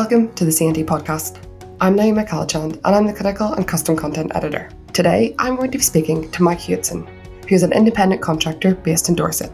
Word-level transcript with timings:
Welcome 0.00 0.32
to 0.36 0.46
the 0.46 0.50
CND 0.50 0.86
podcast. 0.86 1.44
I'm 1.78 1.94
Naima 1.94 2.26
Kalachand 2.26 2.80
and 2.82 2.86
I'm 2.86 3.06
the 3.06 3.12
clinical 3.12 3.52
and 3.52 3.68
custom 3.68 3.96
content 3.96 4.32
editor. 4.34 4.70
Today, 4.94 5.34
I'm 5.38 5.56
going 5.56 5.70
to 5.70 5.76
be 5.76 5.84
speaking 5.84 6.30
to 6.30 6.42
Mike 6.42 6.58
Hewitson, 6.58 7.06
who 7.46 7.54
is 7.54 7.62
an 7.62 7.74
independent 7.74 8.22
contractor 8.22 8.74
based 8.76 9.10
in 9.10 9.14
Dorset. 9.14 9.52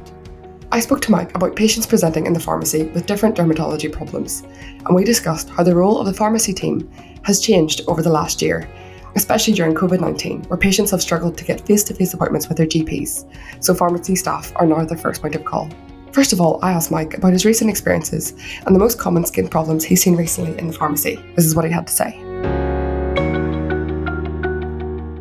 I 0.71 0.79
spoke 0.79 1.01
to 1.01 1.11
Mike 1.11 1.35
about 1.35 1.57
patients 1.57 1.85
presenting 1.85 2.27
in 2.27 2.33
the 2.33 2.39
pharmacy 2.39 2.85
with 2.85 3.07
different 3.07 3.37
dermatology 3.37 3.91
problems, 3.91 4.45
and 4.85 4.95
we 4.95 5.03
discussed 5.03 5.51
how 5.51 5.65
the 5.65 5.75
role 5.75 5.99
of 5.99 6.07
the 6.07 6.15
pharmacy 6.15 6.55
team 6.55 6.89
has 7.25 7.41
changed 7.41 7.81
over 7.89 8.01
the 8.01 8.09
last 8.09 8.41
year, 8.41 8.71
especially 9.17 9.53
during 9.53 9.75
COVID 9.75 10.01
19, 10.01 10.45
where 10.45 10.57
patients 10.57 10.93
have 10.93 11.03
struggled 11.03 11.37
to 11.39 11.45
get 11.45 11.67
face 11.67 11.83
to 11.83 11.95
face 11.95 12.15
appointments 12.15 12.49
with 12.49 12.57
their 12.57 12.69
GPs, 12.69 13.29
so 13.59 13.75
pharmacy 13.75 14.15
staff 14.15 14.53
are 14.55 14.67
now 14.67 14.85
their 14.85 14.97
first 14.97 15.23
point 15.23 15.35
of 15.35 15.45
call. 15.45 15.69
First 16.17 16.33
of 16.33 16.41
all, 16.41 16.59
I 16.63 16.73
asked 16.73 16.91
Mike 16.91 17.13
about 17.13 17.35
his 17.35 17.45
recent 17.45 17.69
experiences 17.69 18.33
and 18.65 18.75
the 18.75 18.79
most 18.79 18.99
common 18.99 19.27
skin 19.27 19.49
problems 19.49 19.85
he's 19.85 20.03
seen 20.03 20.17
recently 20.17 20.59
in 20.59 20.67
the 20.67 20.73
pharmacy. 20.73 21.23
This 21.35 21.45
is 21.45 21.55
what 21.55 21.67
he 21.67 21.71
had 21.71 21.87
to 21.89 21.93
say. 21.93 22.19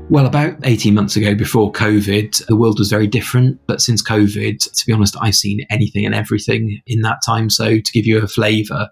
Well, 0.09 0.25
about 0.25 0.55
18 0.63 0.93
months 0.93 1.17
ago, 1.17 1.35
before 1.35 1.73
COVID, 1.73 2.45
the 2.45 2.55
world 2.55 2.79
was 2.79 2.89
very 2.89 3.07
different. 3.07 3.59
But 3.67 3.81
since 3.81 4.01
COVID, 4.01 4.71
to 4.73 4.85
be 4.85 4.93
honest, 4.93 5.17
I've 5.19 5.35
seen 5.35 5.65
anything 5.69 6.05
and 6.05 6.15
everything 6.15 6.79
in 6.87 7.01
that 7.01 7.17
time. 7.25 7.49
So, 7.49 7.77
to 7.77 7.91
give 7.91 8.05
you 8.05 8.23
a 8.23 8.27
flavour, 8.27 8.87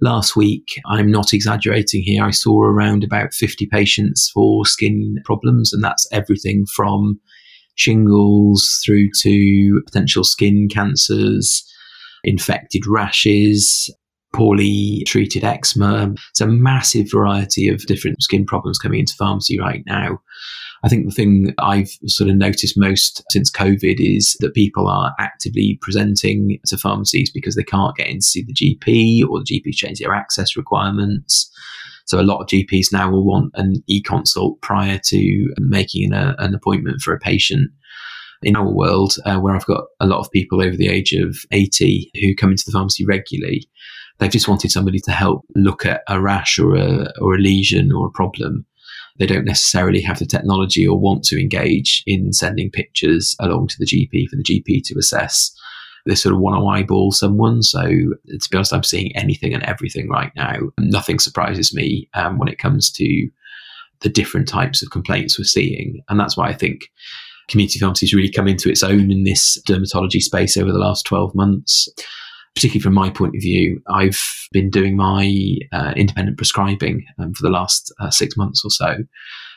last 0.00 0.34
week, 0.34 0.80
I'm 0.86 1.12
not 1.12 1.32
exaggerating 1.32 2.02
here, 2.02 2.24
I 2.24 2.32
saw 2.32 2.60
around 2.60 3.04
about 3.04 3.32
50 3.32 3.66
patients 3.66 4.30
for 4.34 4.66
skin 4.66 5.18
problems, 5.24 5.72
and 5.72 5.84
that's 5.84 6.08
everything 6.10 6.66
from 6.66 7.20
shingles 7.76 8.80
through 8.84 9.10
to 9.22 9.82
potential 9.86 10.24
skin 10.24 10.68
cancers, 10.68 11.64
infected 12.24 12.86
rashes, 12.86 13.90
poorly 14.34 15.02
treated 15.06 15.44
eczema. 15.44 16.12
It's 16.30 16.40
a 16.40 16.46
massive 16.46 17.10
variety 17.10 17.68
of 17.68 17.86
different 17.86 18.22
skin 18.22 18.44
problems 18.44 18.78
coming 18.78 19.00
into 19.00 19.14
pharmacy 19.18 19.58
right 19.58 19.82
now. 19.86 20.20
I 20.84 20.88
think 20.88 21.06
the 21.06 21.14
thing 21.14 21.54
I've 21.58 21.90
sort 22.06 22.28
of 22.28 22.36
noticed 22.36 22.76
most 22.76 23.24
since 23.30 23.50
COVID 23.50 23.96
is 23.98 24.36
that 24.40 24.54
people 24.54 24.88
are 24.88 25.14
actively 25.18 25.78
presenting 25.80 26.58
to 26.66 26.76
pharmacies 26.76 27.30
because 27.30 27.56
they 27.56 27.64
can't 27.64 27.96
get 27.96 28.08
in 28.08 28.18
to 28.18 28.22
see 28.22 28.44
the 28.44 28.52
GP 28.52 29.26
or 29.26 29.40
the 29.40 29.44
GP 29.44 29.72
change 29.72 29.98
their 29.98 30.14
access 30.14 30.56
requirements. 30.56 31.50
So 32.06 32.20
a 32.20 32.22
lot 32.22 32.40
of 32.40 32.46
GPs 32.46 32.92
now 32.92 33.10
will 33.10 33.26
want 33.26 33.50
an 33.54 33.82
e-consult 33.88 34.60
prior 34.60 34.98
to 35.06 35.54
making 35.58 36.12
a, 36.12 36.34
an 36.38 36.54
appointment 36.54 37.02
for 37.02 37.12
a 37.12 37.18
patient. 37.18 37.70
In 38.42 38.54
our 38.54 38.70
world, 38.70 39.14
uh, 39.24 39.38
where 39.38 39.56
I've 39.56 39.66
got 39.66 39.84
a 39.98 40.06
lot 40.06 40.20
of 40.20 40.30
people 40.30 40.62
over 40.62 40.76
the 40.76 40.88
age 40.88 41.12
of 41.12 41.38
80 41.52 42.10
who 42.20 42.34
come 42.34 42.50
into 42.50 42.64
the 42.66 42.72
pharmacy 42.72 43.04
regularly, 43.04 43.66
they've 44.18 44.30
just 44.30 44.46
wanted 44.46 44.70
somebody 44.70 45.00
to 45.00 45.10
help 45.10 45.44
look 45.56 45.86
at 45.86 46.02
a 46.06 46.20
rash 46.20 46.58
or 46.58 46.76
a, 46.76 47.10
or 47.20 47.34
a 47.34 47.38
lesion 47.38 47.92
or 47.92 48.06
a 48.06 48.12
problem. 48.12 48.66
They 49.18 49.26
don't 49.26 49.46
necessarily 49.46 50.02
have 50.02 50.18
the 50.18 50.26
technology 50.26 50.86
or 50.86 50.98
want 50.98 51.24
to 51.24 51.40
engage 51.40 52.04
in 52.06 52.32
sending 52.34 52.70
pictures 52.70 53.34
along 53.40 53.68
to 53.68 53.76
the 53.78 53.86
GP 53.86 54.28
for 54.28 54.36
the 54.36 54.44
GP 54.44 54.82
to 54.84 54.98
assess 54.98 55.50
they 56.06 56.14
sort 56.14 56.34
of 56.34 56.40
want 56.40 56.56
to 56.56 56.66
eyeball 56.66 57.12
someone. 57.12 57.62
So 57.62 57.82
to 57.82 58.48
be 58.50 58.56
honest, 58.56 58.72
I'm 58.72 58.82
seeing 58.82 59.14
anything 59.16 59.52
and 59.52 59.62
everything 59.64 60.08
right 60.08 60.32
now. 60.36 60.58
Nothing 60.78 61.18
surprises 61.18 61.74
me 61.74 62.08
um, 62.14 62.38
when 62.38 62.48
it 62.48 62.58
comes 62.58 62.90
to 62.92 63.28
the 64.00 64.08
different 64.08 64.48
types 64.48 64.82
of 64.82 64.90
complaints 64.90 65.38
we're 65.38 65.44
seeing, 65.44 66.02
and 66.08 66.20
that's 66.20 66.36
why 66.36 66.48
I 66.48 66.54
think 66.54 66.82
community 67.48 67.78
pharmacy 67.78 68.06
has 68.06 68.14
really 68.14 68.30
come 68.30 68.48
into 68.48 68.68
its 68.68 68.82
own 68.82 69.10
in 69.10 69.24
this 69.24 69.60
dermatology 69.66 70.20
space 70.20 70.56
over 70.56 70.72
the 70.72 70.78
last 70.78 71.04
12 71.06 71.34
months. 71.34 71.88
Particularly 72.54 72.82
from 72.82 72.94
my 72.94 73.10
point 73.10 73.36
of 73.36 73.42
view, 73.42 73.82
I've 73.90 74.18
been 74.50 74.70
doing 74.70 74.96
my 74.96 75.58
uh, 75.72 75.92
independent 75.94 76.38
prescribing 76.38 77.04
um, 77.18 77.34
for 77.34 77.42
the 77.42 77.50
last 77.50 77.92
uh, 78.00 78.10
six 78.10 78.34
months 78.34 78.62
or 78.64 78.70
so. 78.70 78.96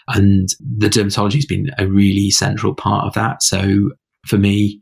And 0.09 0.49
the 0.59 0.89
dermatology 0.89 1.35
has 1.35 1.45
been 1.45 1.69
a 1.77 1.87
really 1.87 2.29
central 2.29 2.75
part 2.75 3.05
of 3.05 3.13
that. 3.13 3.41
So 3.41 3.91
for 4.27 4.37
me, 4.37 4.81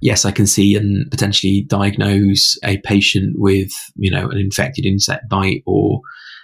yes, 0.00 0.24
I 0.24 0.30
can 0.30 0.46
see 0.46 0.74
and 0.74 1.10
potentially 1.10 1.62
diagnose 1.62 2.58
a 2.64 2.78
patient 2.78 3.36
with, 3.38 3.72
you 3.96 4.10
know, 4.10 4.28
an 4.28 4.38
infected 4.38 4.84
insect 4.84 5.28
bite 5.28 5.62
or 5.66 6.00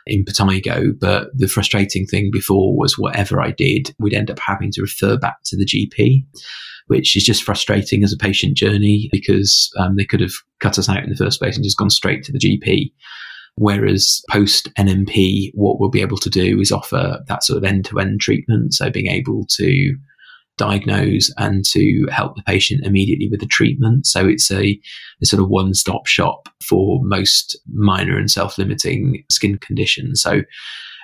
impetigo. 0.08 0.98
But 0.98 1.28
the 1.34 1.48
frustrating 1.48 2.06
thing 2.06 2.30
before 2.32 2.76
was 2.76 2.98
whatever 2.98 3.40
I 3.40 3.50
did, 3.50 3.94
we'd 3.98 4.14
end 4.14 4.30
up 4.30 4.38
having 4.38 4.70
to 4.72 4.82
refer 4.82 5.16
back 5.16 5.36
to 5.44 5.56
the 5.56 5.66
GP, 5.66 6.24
which 6.86 7.16
is 7.16 7.24
just 7.24 7.42
frustrating 7.42 8.02
as 8.02 8.12
a 8.12 8.18
patient 8.18 8.56
journey 8.56 9.08
because 9.12 9.70
um, 9.78 9.96
they 9.96 10.04
could 10.04 10.20
have 10.20 10.34
cut 10.60 10.78
us 10.78 10.88
out 10.88 11.02
in 11.02 11.10
the 11.10 11.16
first 11.16 11.40
place 11.40 11.56
and 11.56 11.64
just 11.64 11.78
gone 11.78 11.90
straight 11.90 12.24
to 12.24 12.32
the 12.32 12.38
GP. 12.38 12.92
Whereas 13.56 14.22
post 14.30 14.70
NMP, 14.78 15.50
what 15.54 15.78
we'll 15.78 15.90
be 15.90 16.00
able 16.00 16.16
to 16.18 16.30
do 16.30 16.58
is 16.58 16.72
offer 16.72 17.20
that 17.28 17.44
sort 17.44 17.58
of 17.58 17.64
end 17.64 17.84
to 17.86 17.98
end 17.98 18.20
treatment. 18.20 18.72
So 18.72 18.90
being 18.90 19.08
able 19.08 19.46
to 19.56 19.94
diagnose 20.58 21.32
and 21.38 21.64
to 21.64 22.06
help 22.10 22.36
the 22.36 22.42
patient 22.42 22.84
immediately 22.84 23.28
with 23.28 23.40
the 23.40 23.46
treatment. 23.46 24.06
So 24.06 24.26
it's 24.26 24.50
a, 24.50 24.78
a 25.22 25.26
sort 25.26 25.42
of 25.42 25.48
one 25.48 25.74
stop 25.74 26.06
shop 26.06 26.48
for 26.62 27.00
most 27.02 27.58
minor 27.72 28.16
and 28.16 28.30
self 28.30 28.58
limiting 28.58 29.24
skin 29.30 29.58
conditions. 29.58 30.22
So 30.22 30.42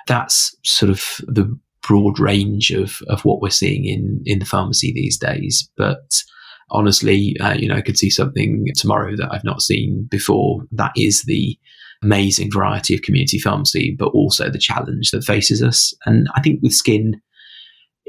that's 0.07 0.55
sort 0.63 0.89
of 0.89 1.03
the 1.27 1.57
broad 1.87 2.19
range 2.19 2.71
of, 2.71 2.99
of 3.07 3.25
what 3.25 3.41
we're 3.41 3.49
seeing 3.49 3.85
in, 3.85 4.21
in 4.25 4.39
the 4.39 4.45
pharmacy 4.45 4.91
these 4.93 5.17
days. 5.17 5.69
But 5.77 6.23
honestly, 6.71 7.35
uh, 7.39 7.53
you 7.53 7.67
know, 7.67 7.75
I 7.75 7.81
could 7.81 7.97
see 7.97 8.09
something 8.09 8.67
tomorrow 8.75 9.15
that 9.15 9.29
I've 9.31 9.43
not 9.43 9.61
seen 9.61 10.07
before. 10.09 10.61
That 10.71 10.91
is 10.95 11.23
the 11.23 11.57
amazing 12.03 12.49
variety 12.51 12.95
of 12.95 13.01
community 13.01 13.39
pharmacy, 13.39 13.95
but 13.97 14.09
also 14.09 14.49
the 14.49 14.59
challenge 14.59 15.11
that 15.11 15.23
faces 15.23 15.61
us. 15.61 15.93
And 16.05 16.27
I 16.35 16.41
think 16.41 16.61
with 16.61 16.73
skin, 16.73 17.19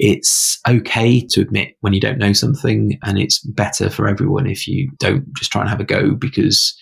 it's 0.03 0.59
okay 0.67 1.21
to 1.27 1.43
admit 1.43 1.77
when 1.81 1.93
you 1.93 2.01
don't 2.01 2.19
know 2.19 2.33
something, 2.33 2.99
and 3.03 3.19
it's 3.19 3.39
better 3.41 3.91
for 3.91 4.09
everyone 4.09 4.47
if 4.47 4.67
you 4.67 4.91
don't 4.99 5.25
just 5.37 5.53
try 5.53 5.61
and 5.61 5.69
have 5.69 5.81
a 5.81 5.85
go 5.85 6.15
because 6.15 6.75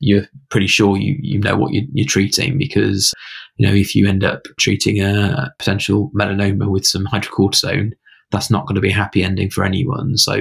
you're 0.00 0.26
pretty 0.48 0.66
sure 0.66 0.96
you, 0.96 1.18
you 1.20 1.38
know 1.38 1.54
what 1.54 1.74
you're, 1.74 1.84
you're 1.92 2.08
treating. 2.08 2.56
Because, 2.56 3.12
you 3.58 3.66
know, 3.66 3.74
if 3.74 3.94
you 3.94 4.08
end 4.08 4.24
up 4.24 4.44
treating 4.58 5.02
a 5.02 5.52
potential 5.58 6.10
melanoma 6.18 6.70
with 6.70 6.86
some 6.86 7.04
hydrocortisone, 7.04 7.90
that's 8.30 8.50
not 8.50 8.66
going 8.66 8.76
to 8.76 8.80
be 8.80 8.90
a 8.90 8.94
happy 8.94 9.22
ending 9.22 9.50
for 9.50 9.64
anyone. 9.64 10.16
So 10.16 10.40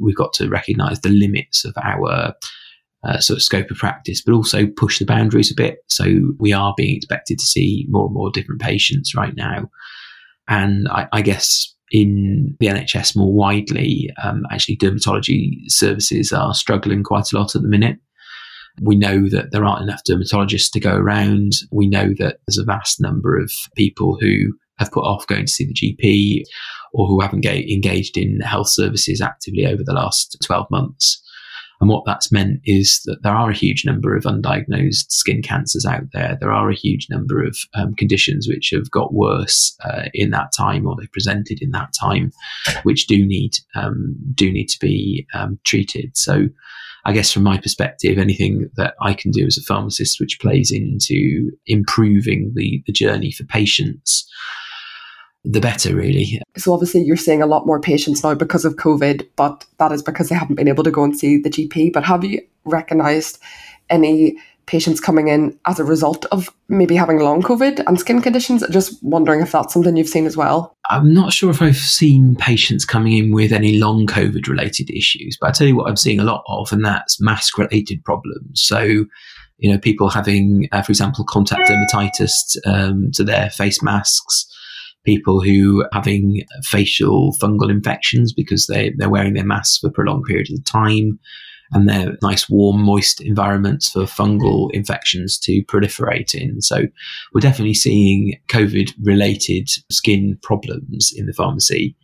we've 0.00 0.16
got 0.16 0.32
to 0.34 0.48
recognize 0.48 1.00
the 1.00 1.10
limits 1.10 1.66
of 1.66 1.74
our 1.84 2.32
uh, 3.04 3.18
sort 3.18 3.36
of 3.36 3.42
scope 3.42 3.70
of 3.70 3.76
practice, 3.76 4.22
but 4.22 4.32
also 4.32 4.66
push 4.66 4.98
the 4.98 5.04
boundaries 5.04 5.52
a 5.52 5.54
bit. 5.54 5.80
So 5.88 6.06
we 6.38 6.54
are 6.54 6.72
being 6.74 6.96
expected 6.96 7.38
to 7.38 7.44
see 7.44 7.86
more 7.90 8.06
and 8.06 8.14
more 8.14 8.30
different 8.30 8.62
patients 8.62 9.14
right 9.14 9.36
now. 9.36 9.70
And 10.48 10.88
I, 10.88 11.08
I 11.12 11.22
guess 11.22 11.74
in 11.90 12.56
the 12.60 12.66
NHS 12.66 13.16
more 13.16 13.32
widely, 13.32 14.10
um, 14.22 14.44
actually 14.50 14.76
dermatology 14.76 15.58
services 15.68 16.32
are 16.32 16.54
struggling 16.54 17.02
quite 17.02 17.32
a 17.32 17.38
lot 17.38 17.54
at 17.54 17.62
the 17.62 17.68
minute. 17.68 17.98
We 18.80 18.96
know 18.96 19.28
that 19.28 19.50
there 19.50 19.64
aren't 19.64 19.82
enough 19.82 20.02
dermatologists 20.08 20.70
to 20.72 20.80
go 20.80 20.94
around. 20.94 21.52
We 21.72 21.88
know 21.88 22.14
that 22.18 22.38
there's 22.46 22.58
a 22.58 22.64
vast 22.64 23.00
number 23.00 23.36
of 23.36 23.50
people 23.76 24.16
who 24.20 24.54
have 24.78 24.92
put 24.92 25.04
off 25.04 25.26
going 25.26 25.46
to 25.46 25.52
see 25.52 25.66
the 25.66 25.74
GP 25.74 26.44
or 26.94 27.06
who 27.06 27.20
haven't 27.20 27.44
engaged 27.44 28.16
in 28.16 28.40
health 28.40 28.68
services 28.68 29.20
actively 29.20 29.66
over 29.66 29.82
the 29.84 29.92
last 29.92 30.36
12 30.44 30.70
months. 30.70 31.22
And 31.80 31.88
what 31.88 32.04
that's 32.04 32.30
meant 32.30 32.60
is 32.64 33.00
that 33.06 33.22
there 33.22 33.34
are 33.34 33.50
a 33.50 33.56
huge 33.56 33.86
number 33.86 34.14
of 34.14 34.24
undiagnosed 34.24 35.10
skin 35.10 35.42
cancers 35.42 35.86
out 35.86 36.04
there. 36.12 36.36
There 36.38 36.52
are 36.52 36.68
a 36.68 36.74
huge 36.74 37.08
number 37.08 37.42
of 37.42 37.56
um, 37.74 37.94
conditions 37.94 38.46
which 38.46 38.70
have 38.72 38.90
got 38.90 39.14
worse 39.14 39.74
uh, 39.82 40.04
in 40.12 40.30
that 40.30 40.52
time, 40.54 40.86
or 40.86 40.94
they 40.94 41.06
presented 41.06 41.62
in 41.62 41.70
that 41.70 41.94
time, 41.98 42.32
which 42.82 43.06
do 43.06 43.24
need 43.24 43.52
um, 43.74 44.14
do 44.34 44.52
need 44.52 44.66
to 44.66 44.78
be 44.78 45.26
um, 45.32 45.58
treated. 45.64 46.16
So, 46.16 46.48
I 47.06 47.12
guess 47.12 47.32
from 47.32 47.44
my 47.44 47.56
perspective, 47.56 48.18
anything 48.18 48.68
that 48.76 48.94
I 49.00 49.14
can 49.14 49.30
do 49.30 49.46
as 49.46 49.56
a 49.56 49.62
pharmacist, 49.62 50.20
which 50.20 50.38
plays 50.38 50.70
into 50.70 51.50
improving 51.66 52.52
the 52.54 52.82
the 52.86 52.92
journey 52.92 53.32
for 53.32 53.44
patients 53.44 54.30
the 55.44 55.60
better, 55.60 55.94
really. 55.94 56.40
So, 56.56 56.72
obviously, 56.72 57.02
you're 57.02 57.16
seeing 57.16 57.42
a 57.42 57.46
lot 57.46 57.66
more 57.66 57.80
patients 57.80 58.22
now 58.22 58.34
because 58.34 58.64
of 58.64 58.76
COVID, 58.76 59.26
but 59.36 59.64
that 59.78 59.92
is 59.92 60.02
because 60.02 60.28
they 60.28 60.34
haven't 60.34 60.56
been 60.56 60.68
able 60.68 60.84
to 60.84 60.90
go 60.90 61.02
and 61.02 61.16
see 61.16 61.38
the 61.38 61.50
GP. 61.50 61.92
But 61.92 62.04
have 62.04 62.24
you 62.24 62.42
recognised 62.64 63.38
any 63.88 64.36
patients 64.66 65.00
coming 65.00 65.28
in 65.28 65.58
as 65.66 65.80
a 65.80 65.84
result 65.84 66.26
of 66.26 66.48
maybe 66.68 66.94
having 66.94 67.18
long 67.18 67.42
COVID 67.42 67.82
and 67.86 67.98
skin 67.98 68.20
conditions? 68.20 68.62
Just 68.70 69.02
wondering 69.02 69.40
if 69.40 69.50
that's 69.50 69.72
something 69.72 69.96
you've 69.96 70.08
seen 70.08 70.26
as 70.26 70.36
well. 70.36 70.76
I'm 70.90 71.14
not 71.14 71.32
sure 71.32 71.50
if 71.50 71.62
I've 71.62 71.76
seen 71.76 72.36
patients 72.36 72.84
coming 72.84 73.14
in 73.14 73.32
with 73.32 73.50
any 73.50 73.78
long 73.78 74.06
COVID 74.06 74.46
related 74.46 74.90
issues, 74.90 75.38
but 75.40 75.48
I 75.48 75.52
tell 75.52 75.66
you 75.66 75.74
what 75.74 75.88
I'm 75.88 75.96
seeing 75.96 76.20
a 76.20 76.24
lot 76.24 76.44
of, 76.48 76.70
and 76.70 76.84
that's 76.84 77.20
mask 77.20 77.56
related 77.56 78.04
problems. 78.04 78.62
So, 78.62 79.06
you 79.56 79.72
know, 79.72 79.78
people 79.78 80.10
having, 80.10 80.68
uh, 80.70 80.82
for 80.82 80.92
example, 80.92 81.24
contact 81.24 81.68
dermatitis 81.68 82.58
um, 82.66 83.10
to 83.12 83.24
their 83.24 83.48
face 83.50 83.82
masks 83.82 84.46
people 85.04 85.40
who 85.40 85.84
having 85.92 86.42
facial 86.62 87.34
fungal 87.40 87.70
infections 87.70 88.32
because 88.32 88.66
they, 88.66 88.92
they're 88.96 89.08
wearing 89.08 89.34
their 89.34 89.46
masks 89.46 89.78
for 89.78 89.90
prolonged 89.90 90.24
periods 90.24 90.52
of 90.52 90.64
time. 90.64 91.18
and 91.72 91.88
they're 91.88 92.16
nice, 92.22 92.48
warm, 92.48 92.82
moist 92.82 93.20
environments 93.20 93.90
for 93.90 94.02
fungal 94.02 94.70
infections 94.72 95.38
to 95.38 95.62
proliferate 95.64 96.34
in. 96.34 96.60
So 96.60 96.86
we're 97.32 97.40
definitely 97.40 97.74
seeing 97.74 98.38
COVID 98.48 98.92
related 99.02 99.68
skin 99.90 100.38
problems 100.42 101.12
in 101.14 101.26
the 101.26 101.32
pharmacy, 101.32 101.96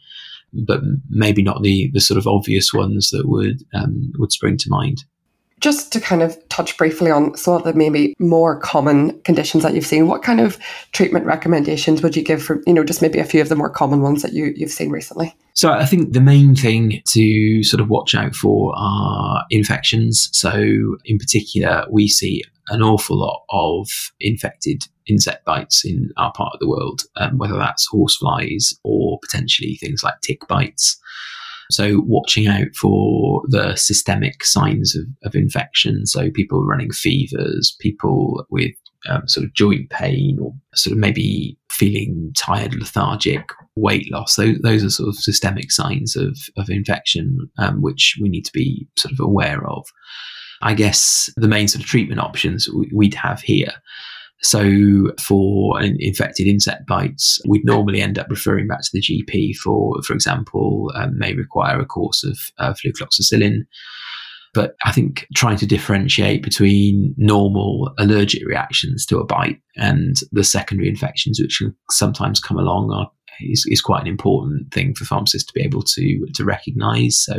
but 0.52 0.80
maybe 1.08 1.42
not 1.42 1.62
the, 1.62 1.90
the 1.92 2.00
sort 2.00 2.18
of 2.18 2.26
obvious 2.26 2.72
ones 2.72 3.10
that 3.10 3.26
would, 3.26 3.62
um, 3.74 4.12
would 4.18 4.32
spring 4.32 4.56
to 4.58 4.70
mind. 4.70 5.04
Just 5.60 5.92
to 5.92 6.00
kind 6.00 6.22
of 6.22 6.36
touch 6.48 6.76
briefly 6.76 7.10
on 7.10 7.36
some 7.36 7.54
of 7.54 7.64
the 7.64 7.72
maybe 7.72 8.14
more 8.18 8.60
common 8.60 9.18
conditions 9.22 9.62
that 9.62 9.74
you've 9.74 9.86
seen, 9.86 10.06
what 10.06 10.22
kind 10.22 10.40
of 10.40 10.58
treatment 10.92 11.24
recommendations 11.24 12.02
would 12.02 12.14
you 12.14 12.22
give 12.22 12.42
for, 12.42 12.62
you 12.66 12.74
know, 12.74 12.84
just 12.84 13.00
maybe 13.00 13.18
a 13.18 13.24
few 13.24 13.40
of 13.40 13.48
the 13.48 13.56
more 13.56 13.70
common 13.70 14.02
ones 14.02 14.22
that 14.22 14.32
you, 14.32 14.52
you've 14.54 14.70
seen 14.70 14.90
recently? 14.90 15.34
So 15.54 15.72
I 15.72 15.86
think 15.86 16.12
the 16.12 16.20
main 16.20 16.54
thing 16.54 17.00
to 17.06 17.62
sort 17.64 17.80
of 17.80 17.88
watch 17.88 18.14
out 18.14 18.34
for 18.34 18.74
are 18.76 19.44
infections. 19.48 20.28
So 20.32 20.96
in 21.06 21.18
particular, 21.18 21.86
we 21.90 22.08
see 22.08 22.42
an 22.68 22.82
awful 22.82 23.18
lot 23.18 23.42
of 23.50 23.88
infected 24.20 24.84
insect 25.06 25.44
bites 25.44 25.84
in 25.84 26.10
our 26.16 26.32
part 26.32 26.52
of 26.52 26.60
the 26.60 26.68
world, 26.68 27.02
um, 27.16 27.38
whether 27.38 27.56
that's 27.56 27.88
horseflies 27.88 28.74
or 28.82 29.18
potentially 29.20 29.76
things 29.76 30.02
like 30.02 30.20
tick 30.20 30.46
bites. 30.48 31.00
So, 31.70 32.00
watching 32.06 32.46
out 32.46 32.74
for 32.74 33.42
the 33.48 33.74
systemic 33.76 34.44
signs 34.44 34.96
of, 34.96 35.06
of 35.24 35.34
infection. 35.34 36.06
So, 36.06 36.30
people 36.30 36.64
running 36.64 36.92
fevers, 36.92 37.76
people 37.80 38.46
with 38.50 38.72
um, 39.08 39.26
sort 39.26 39.44
of 39.44 39.54
joint 39.54 39.90
pain, 39.90 40.38
or 40.40 40.52
sort 40.74 40.92
of 40.92 40.98
maybe 40.98 41.58
feeling 41.70 42.32
tired, 42.36 42.74
lethargic, 42.74 43.50
weight 43.76 44.10
loss. 44.10 44.36
Those, 44.36 44.58
those 44.62 44.84
are 44.84 44.90
sort 44.90 45.08
of 45.08 45.16
systemic 45.16 45.70
signs 45.70 46.16
of, 46.16 46.38
of 46.56 46.70
infection, 46.70 47.50
um, 47.58 47.82
which 47.82 48.18
we 48.20 48.28
need 48.28 48.44
to 48.44 48.52
be 48.52 48.88
sort 48.96 49.12
of 49.12 49.20
aware 49.20 49.66
of. 49.66 49.86
I 50.62 50.74
guess 50.74 51.28
the 51.36 51.48
main 51.48 51.68
sort 51.68 51.84
of 51.84 51.88
treatment 51.88 52.20
options 52.20 52.68
we'd 52.92 53.14
have 53.14 53.42
here 53.42 53.72
so 54.42 55.12
for 55.20 55.80
infected 55.80 56.46
insect 56.46 56.86
bites, 56.86 57.40
we'd 57.48 57.64
normally 57.64 58.02
end 58.02 58.18
up 58.18 58.26
referring 58.28 58.68
back 58.68 58.82
to 58.82 58.90
the 58.92 59.00
GP 59.00 59.56
for, 59.56 60.00
for 60.02 60.12
example, 60.12 60.92
um, 60.94 61.18
may 61.18 61.34
require 61.34 61.80
a 61.80 61.86
course 61.86 62.22
of 62.22 62.38
uh, 62.58 62.74
flucloxacillin. 62.74 63.66
But 64.52 64.74
I 64.84 64.92
think 64.92 65.26
trying 65.34 65.58
to 65.58 65.66
differentiate 65.66 66.42
between 66.42 67.14
normal 67.18 67.92
allergic 67.98 68.46
reactions 68.46 69.04
to 69.06 69.18
a 69.18 69.24
bite 69.24 69.60
and 69.76 70.16
the 70.32 70.44
secondary 70.44 70.88
infections 70.88 71.38
which 71.40 71.58
can 71.58 71.74
sometimes 71.90 72.40
come 72.40 72.58
along 72.58 72.90
are, 72.90 73.10
is, 73.40 73.66
is 73.68 73.82
quite 73.82 74.00
an 74.00 74.06
important 74.06 74.72
thing 74.72 74.94
for 74.94 75.04
pharmacists 75.04 75.46
to 75.46 75.52
be 75.54 75.62
able 75.62 75.82
to 75.82 76.26
to 76.34 76.44
recognise. 76.44 77.18
So, 77.22 77.36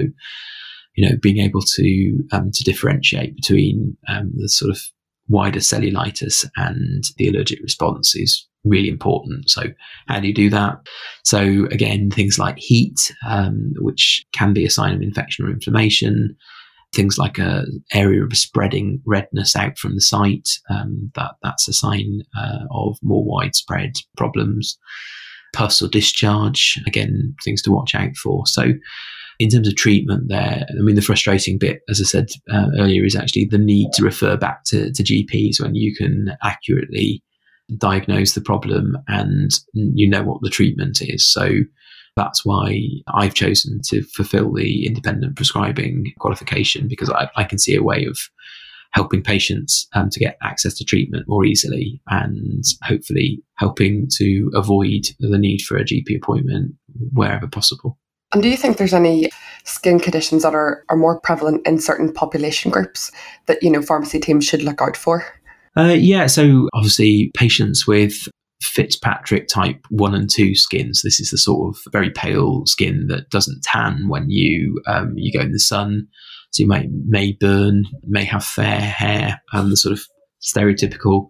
you 0.96 1.10
know, 1.10 1.16
being 1.20 1.40
able 1.40 1.62
to 1.62 2.20
um, 2.32 2.52
to 2.52 2.64
differentiate 2.64 3.36
between 3.36 3.98
um, 4.08 4.32
the 4.36 4.48
sort 4.48 4.70
of 4.70 4.82
wider 5.30 5.60
cellulitis 5.60 6.46
and 6.56 7.04
the 7.18 7.28
allergic 7.28 7.60
response 7.62 8.16
is 8.16 8.48
really 8.64 8.90
important. 8.90 9.50
So, 9.50 9.64
how 10.08 10.20
do 10.20 10.28
you 10.28 10.34
do 10.34 10.50
that? 10.50 10.80
So, 11.24 11.66
again, 11.72 12.10
things 12.10 12.40
like 12.40 12.58
heat, 12.58 13.14
um, 13.28 13.74
which 13.80 14.26
can 14.34 14.54
be 14.54 14.66
a 14.66 14.70
sign 14.70 14.94
of 14.94 15.02
infection 15.02 15.46
or 15.46 15.52
inflammation, 15.52 16.36
things 16.94 17.18
like 17.18 17.38
a 17.38 17.66
area 17.94 18.24
of 18.24 18.36
spreading 18.38 19.02
redness 19.06 19.56
out 19.56 19.78
from 19.78 19.96
the 19.96 20.02
site, 20.02 20.50
um, 20.70 21.12
that 21.16 21.36
that's 21.44 21.68
a 21.68 21.74
sign 21.74 22.22
uh, 22.38 22.66
of 22.72 22.98
more 23.02 23.24
widespread 23.24 23.94
problems. 24.16 24.78
Pus 25.54 25.82
or 25.82 25.88
discharge, 25.88 26.80
again, 26.86 27.34
things 27.44 27.62
to 27.64 27.72
watch 27.72 27.96
out 27.96 28.16
for. 28.18 28.46
So, 28.46 28.74
in 29.40 29.50
terms 29.50 29.68
of 29.68 29.76
treatment 29.76 30.30
there, 30.30 30.66
I 30.70 30.82
mean, 30.82 30.96
the 30.96 31.02
frustrating 31.02 31.58
bit, 31.58 31.82
as 31.90 32.02
I 32.02 32.06
said 32.06 32.30
uh, 32.52 32.68
earlier, 32.80 33.06
is 33.06 33.16
actually 33.16 33.46
the 33.46 33.58
need 33.58 33.92
to 33.94 34.04
refer 34.04 34.36
back 34.36 34.64
to, 34.66 34.92
to 34.92 35.04
GPs 35.04 35.62
when 35.62 35.76
you 35.76 35.96
can 35.96 36.36
accurately 36.44 37.24
diagnose 37.78 38.34
the 38.34 38.42
problem 38.42 38.98
and 39.08 39.52
you 39.74 40.10
know 40.10 40.24
what 40.24 40.42
the 40.42 40.50
treatment 40.50 41.02
is. 41.02 41.30
So 41.30 41.50
that's 42.16 42.46
why 42.46 42.82
I've 43.14 43.36
chosen 43.36 43.80
to 43.86 44.02
fulfill 44.04 44.54
the 44.54 44.88
independent 44.88 45.36
prescribing 45.36 46.14
qualification 46.20 46.88
because 46.88 47.10
I, 47.12 47.30
I 47.36 47.44
can 47.44 47.60
see 47.60 47.76
a 47.76 47.84
way 47.84 48.06
of 48.06 48.18
helping 48.92 49.22
patients 49.22 49.88
um, 49.94 50.10
to 50.10 50.20
get 50.20 50.38
access 50.42 50.74
to 50.76 50.86
treatment 50.86 51.28
more 51.28 51.46
easily 51.46 52.02
and 52.08 52.64
hopefully 52.84 53.44
helping 53.58 54.08
to 54.16 54.50
avoid 54.56 55.08
the 55.20 55.38
need 55.38 55.62
for 55.62 55.78
a 55.78 55.84
GP 55.84 56.18
appointment 56.18 56.74
wherever 57.14 57.48
possible. 57.48 58.00
And 58.34 58.44
do 58.44 58.50
you 58.50 58.58
think 58.58 58.78
there's 58.78 58.94
any 58.94 59.30
skin 59.64 60.00
conditions 60.00 60.44
that 60.44 60.56
are, 60.56 60.84
are 60.90 60.98
more 60.98 61.20
prevalent 61.20 61.66
in 61.68 61.80
certain 61.80 62.12
population 62.12 62.72
groups 62.72 63.12
that, 63.46 63.62
you 63.62 63.70
know, 63.70 63.82
pharmacy 63.82 64.20
teams 64.20 64.46
should 64.46 64.64
look 64.64 64.82
out 64.82 64.98
for? 64.98 65.26
Uh, 65.78 65.96
yeah, 65.98 66.28
so 66.28 66.68
obviously 66.74 67.32
patients 67.36 67.86
with 67.88 68.28
Fitzpatrick 68.62 69.48
type 69.48 69.86
1 69.90 70.16
and 70.16 70.30
2 70.30 70.56
skins. 70.56 71.02
This 71.04 71.20
is 71.20 71.30
the 71.30 71.38
sort 71.38 71.76
of 71.76 71.82
very 71.92 72.10
pale 72.10 72.66
skin 72.66 73.08
that 73.08 73.30
doesn't 73.30 73.64
tan 73.64 74.08
when 74.08 74.30
you 74.30 74.82
um, 74.88 75.14
you 75.16 75.32
go 75.32 75.44
in 75.44 75.52
the 75.52 75.60
sun. 75.60 76.08
So 76.52 76.64
you 76.64 76.68
may, 76.68 76.88
may 77.06 77.34
burn, 77.40 77.86
may 78.04 78.24
have 78.24 78.44
fair 78.44 78.80
hair, 78.80 79.42
and 79.54 79.72
the 79.72 79.78
sort 79.78 79.94
of 79.94 80.06
stereotypical 80.42 81.28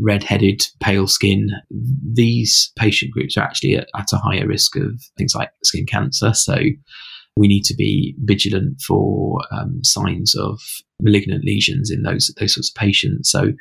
red-headed, 0.00 0.62
pale 0.80 1.06
skin, 1.06 1.50
these 2.12 2.72
patient 2.76 3.12
groups 3.12 3.36
are 3.36 3.42
actually 3.42 3.76
at, 3.76 3.88
at, 3.96 4.12
a 4.12 4.18
higher 4.18 4.46
risk 4.46 4.76
of 4.76 5.02
things 5.16 5.34
like 5.34 5.50
skin 5.64 5.86
cancer. 5.86 6.32
So 6.34 6.56
we 7.36 7.48
need 7.48 7.64
to 7.64 7.74
be 7.74 8.14
vigilant 8.24 8.80
for 8.80 9.40
um, 9.52 9.80
signs 9.82 10.34
of 10.34 10.60
malignant 11.00 11.44
lesions 11.44 11.90
in 11.90 12.02
those 12.02 12.32
those 12.38 12.54
sorts 12.54 12.70
of 12.70 12.74
patients. 12.74 13.30
So 13.30 13.52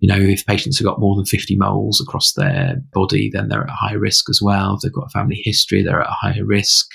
you 0.00 0.08
know, 0.08 0.20
if 0.20 0.46
patients 0.46 0.78
have 0.78 0.86
got 0.86 1.00
more 1.00 1.16
than 1.16 1.24
50 1.24 1.56
moles 1.56 2.00
across 2.00 2.32
their 2.34 2.76
body, 2.92 3.30
then 3.32 3.48
they're 3.48 3.64
at 3.64 3.70
a 3.70 3.72
higher 3.72 3.98
risk 3.98 4.30
as 4.30 4.40
well. 4.40 4.74
If 4.74 4.82
they've 4.82 4.92
got 4.92 5.06
a 5.06 5.10
family 5.10 5.40
history, 5.42 5.82
they're 5.82 6.00
at 6.00 6.08
a 6.08 6.12
higher 6.12 6.44
risk. 6.44 6.86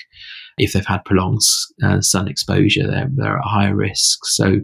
If 0.56 0.72
they've 0.72 0.86
had 0.86 1.04
prolonged 1.04 1.42
uh, 1.82 2.00
sun 2.00 2.28
exposure, 2.28 2.86
they're, 2.86 3.10
they're 3.14 3.38
at 3.38 3.44
a 3.44 3.48
higher 3.48 3.76
risk. 3.76 4.24
So 4.24 4.60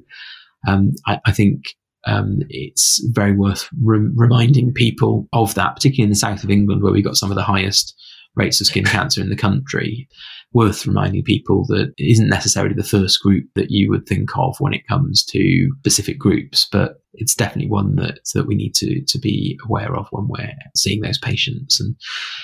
um, 0.67 0.93
I, 1.07 1.21
I, 1.27 1.33
think 1.33 1.75
um, 2.07 2.41
it's 2.49 3.05
very 3.13 3.33
worth 3.33 3.69
re- 3.83 4.11
reminding 4.15 4.73
people 4.73 5.29
of 5.33 5.55
that, 5.55 5.77
particularly 5.77 6.05
in 6.05 6.11
the 6.11 6.17
south 6.17 6.45
of 6.45 6.51
England, 6.51 6.83
where 6.83 6.93
we've 6.93 7.05
got 7.05 7.17
some 7.17 7.31
of 7.31 7.37
the 7.37 7.43
highest 7.43 7.95
rates 8.37 8.61
of 8.61 8.67
skin 8.67 8.85
cancer 8.85 9.21
in 9.21 9.31
the 9.31 9.37
country. 9.37 10.09
Worth 10.53 10.85
reminding 10.85 11.23
people 11.23 11.65
that 11.69 11.93
it 11.97 12.11
isn't 12.11 12.29
necessarily 12.29 12.75
the 12.75 12.83
first 12.83 13.21
group 13.23 13.45
that 13.55 13.71
you 13.71 13.89
would 13.89 14.07
think 14.07 14.37
of 14.37 14.57
when 14.59 14.75
it 14.75 14.87
comes 14.89 15.25
to 15.27 15.71
specific 15.79 16.19
groups, 16.19 16.67
but 16.73 16.95
it's 17.15 17.37
definitely 17.37 17.71
one 17.71 17.95
that 17.97 18.19
that 18.35 18.47
we 18.47 18.57
need 18.57 18.75
to 18.75 19.01
to 19.05 19.19
be 19.19 19.59
aware 19.65 19.95
of 19.95 20.09
when 20.11 20.27
we're 20.27 20.53
seeing 20.77 21.03
those 21.03 21.19
patients. 21.19 21.79
And 21.79 21.95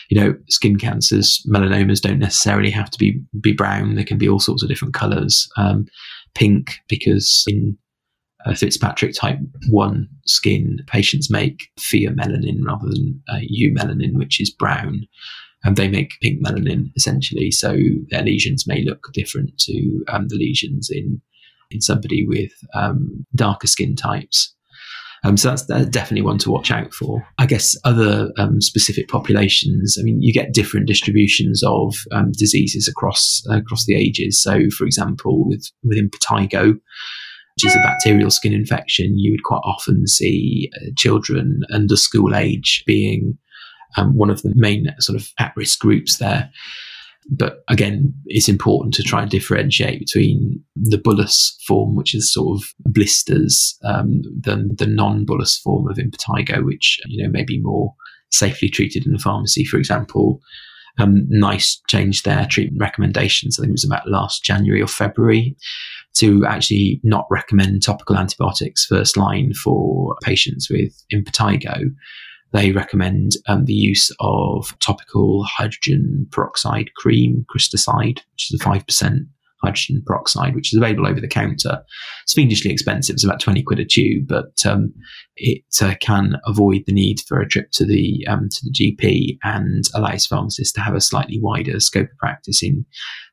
you 0.08 0.20
know, 0.20 0.36
skin 0.48 0.78
cancers, 0.78 1.44
melanomas 1.52 2.00
don't 2.00 2.20
necessarily 2.20 2.70
have 2.70 2.90
to 2.90 2.98
be 2.98 3.20
be 3.40 3.52
brown; 3.52 3.96
they 3.96 4.04
can 4.04 4.18
be 4.18 4.28
all 4.28 4.40
sorts 4.40 4.62
of 4.62 4.68
different 4.68 4.94
colours. 4.94 5.48
Um, 5.56 5.86
pink, 6.36 6.78
because 6.88 7.44
in 7.48 7.76
Fitzpatrick 8.54 9.14
type 9.14 9.38
1 9.68 10.08
skin, 10.26 10.78
patients 10.86 11.30
make 11.30 11.68
pheomelanin 11.78 12.64
rather 12.64 12.88
than 12.88 13.20
uh, 13.28 13.40
eumelanin, 13.52 14.14
which 14.14 14.40
is 14.40 14.50
brown. 14.50 15.06
And 15.64 15.76
they 15.76 15.88
make 15.88 16.20
pink 16.22 16.44
melanin 16.44 16.90
essentially. 16.96 17.50
So 17.50 17.76
their 18.10 18.22
lesions 18.22 18.66
may 18.66 18.84
look 18.84 19.08
different 19.12 19.58
to 19.60 20.04
um, 20.08 20.28
the 20.28 20.36
lesions 20.36 20.90
in, 20.90 21.20
in 21.70 21.80
somebody 21.80 22.24
with 22.26 22.52
um, 22.74 23.26
darker 23.34 23.66
skin 23.66 23.96
types. 23.96 24.54
Um, 25.24 25.36
so 25.36 25.48
that's, 25.48 25.64
that's, 25.66 25.86
definitely 25.86 26.22
one 26.22 26.38
to 26.38 26.50
watch 26.50 26.70
out 26.70 26.92
for. 26.94 27.26
I 27.38 27.46
guess 27.46 27.74
other 27.84 28.30
um, 28.38 28.60
specific 28.60 29.08
populations. 29.08 29.96
I 29.98 30.04
mean, 30.04 30.22
you 30.22 30.32
get 30.32 30.52
different 30.52 30.86
distributions 30.86 31.62
of 31.64 31.96
um, 32.12 32.30
diseases 32.32 32.86
across 32.86 33.42
uh, 33.50 33.56
across 33.56 33.86
the 33.86 33.96
ages. 33.96 34.40
So, 34.40 34.70
for 34.70 34.84
example, 34.84 35.48
with 35.48 35.68
with 35.82 35.98
impetigo, 35.98 36.78
which 37.56 37.70
is 37.70 37.76
a 37.76 37.80
bacterial 37.80 38.30
skin 38.30 38.52
infection, 38.52 39.18
you 39.18 39.32
would 39.32 39.42
quite 39.42 39.62
often 39.64 40.06
see 40.06 40.70
uh, 40.76 40.90
children 40.96 41.62
under 41.72 41.96
school 41.96 42.34
age 42.34 42.84
being 42.86 43.38
um, 43.96 44.14
one 44.14 44.28
of 44.28 44.42
the 44.42 44.52
main 44.54 44.94
sort 44.98 45.18
of 45.18 45.30
at 45.38 45.54
risk 45.56 45.78
groups 45.78 46.18
there. 46.18 46.50
But 47.30 47.64
again, 47.68 48.12
it's 48.26 48.48
important 48.48 48.92
to 48.94 49.02
try 49.02 49.22
and 49.22 49.30
differentiate 49.30 49.98
between 49.98 50.62
the 50.76 50.98
bullous 50.98 51.56
form, 51.66 51.96
which 51.96 52.14
is 52.14 52.32
sort 52.32 52.58
of 52.58 52.68
blisters, 52.84 53.76
um, 53.84 54.22
than 54.38 54.76
the 54.76 54.86
non-bullous 54.86 55.58
form 55.58 55.88
of 55.88 55.96
impetigo, 55.96 56.62
which 56.64 57.00
you 57.06 57.22
know 57.22 57.30
may 57.30 57.42
be 57.42 57.58
more 57.58 57.94
safely 58.30 58.68
treated 58.68 59.06
in 59.06 59.12
the 59.12 59.18
pharmacy. 59.18 59.64
For 59.64 59.78
example, 59.78 60.40
um, 60.98 61.26
NICE 61.28 61.80
changed 61.88 62.24
their 62.24 62.46
treatment 62.46 62.80
recommendations. 62.80 63.58
I 63.58 63.62
think 63.62 63.70
it 63.70 63.72
was 63.72 63.84
about 63.84 64.08
last 64.08 64.44
January 64.44 64.82
or 64.82 64.86
February 64.86 65.56
to 66.14 66.44
actually 66.46 67.00
not 67.04 67.26
recommend 67.30 67.82
topical 67.82 68.16
antibiotics 68.16 68.86
first 68.86 69.16
line 69.16 69.52
for 69.52 70.16
patients 70.22 70.70
with 70.70 70.92
impetigo. 71.12 71.84
They 72.52 72.72
recommend 72.72 73.32
um, 73.48 73.66
the 73.66 73.74
use 73.74 74.10
of 74.20 74.74
topical 74.78 75.44
hydrogen 75.44 76.26
peroxide 76.30 76.90
cream, 76.94 77.44
Crystacide, 77.50 78.20
which 78.32 78.50
is 78.50 78.60
a 78.60 78.64
5% 78.64 79.26
hydrogen 79.66 80.02
peroxide, 80.06 80.54
which 80.54 80.73
is 80.73 80.76
available 80.76 81.06
over 81.06 81.20
the 81.20 81.28
counter. 81.28 81.82
It's 82.23 82.35
fiendishly 82.35 82.70
expensive. 82.70 83.14
It's 83.14 83.25
about 83.25 83.40
20 83.40 83.62
quid 83.62 83.80
a 83.80 83.85
tube, 83.85 84.26
but 84.28 84.64
um, 84.64 84.92
it 85.37 85.62
uh, 85.80 85.94
can 86.00 86.37
avoid 86.46 86.85
the 86.87 86.92
need 86.92 87.20
for 87.26 87.40
a 87.40 87.49
trip 87.49 87.70
to 87.73 87.85
the 87.85 88.26
um, 88.28 88.49
to 88.49 88.61
the 88.64 88.73
GP 88.73 89.38
and 89.42 89.85
allows 89.94 90.26
pharmacists 90.26 90.73
to 90.75 90.80
have 90.80 90.94
a 90.94 91.00
slightly 91.00 91.38
wider 91.40 91.80
scope 91.80 92.11
of 92.11 92.18
practice 92.18 92.62
in 92.62 92.85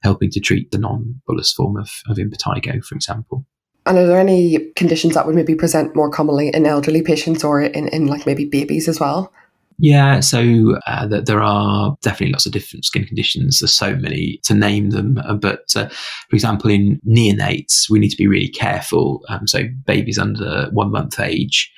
helping 0.02 0.30
to 0.32 0.40
treat 0.40 0.72
the 0.72 0.78
non-bullous 0.78 1.54
form 1.54 1.78
of, 1.78 1.90
of 2.08 2.18
impetigo, 2.18 2.84
for 2.84 2.96
example. 2.96 3.46
And 3.86 3.98
are 3.98 4.06
there 4.06 4.20
any 4.20 4.72
conditions 4.76 5.14
that 5.14 5.26
would 5.26 5.36
maybe 5.36 5.56
present 5.56 5.96
more 5.96 6.10
commonly 6.10 6.50
in 6.54 6.66
elderly 6.66 7.02
patients 7.02 7.44
or 7.44 7.62
in, 7.62 7.90
in 7.90 8.08
like 8.08 8.26
maybe 8.26 8.46
babies 8.46 8.88
as 8.88 9.00
well? 9.00 9.34
Yeah, 9.80 10.20
so 10.20 10.78
uh, 10.88 11.08
there 11.08 11.42
are 11.42 11.96
definitely 12.02 12.32
lots 12.32 12.46
of 12.46 12.52
different 12.52 12.86
skin 12.86 13.06
conditions. 13.06 13.60
There's 13.60 13.74
so 13.74 13.96
many 13.96 14.40
to 14.44 14.54
name 14.54 14.92
them. 14.92 15.18
Uh, 15.18 15.34
but 15.34 15.74
uh, 15.76 15.88
for 15.88 16.36
example, 16.36 16.70
in 16.70 17.00
neonates, 17.08 17.90
we 17.90 18.00
need 18.00 18.10
to 18.10 18.18
be 18.18 18.28
really 18.28 18.50
careful. 18.50 19.22
Um, 19.30 19.48
so 19.48 19.64
babies 19.86 20.20
under 20.20 20.70
one 20.72 20.92
month 20.92 21.20
age, 21.20 21.72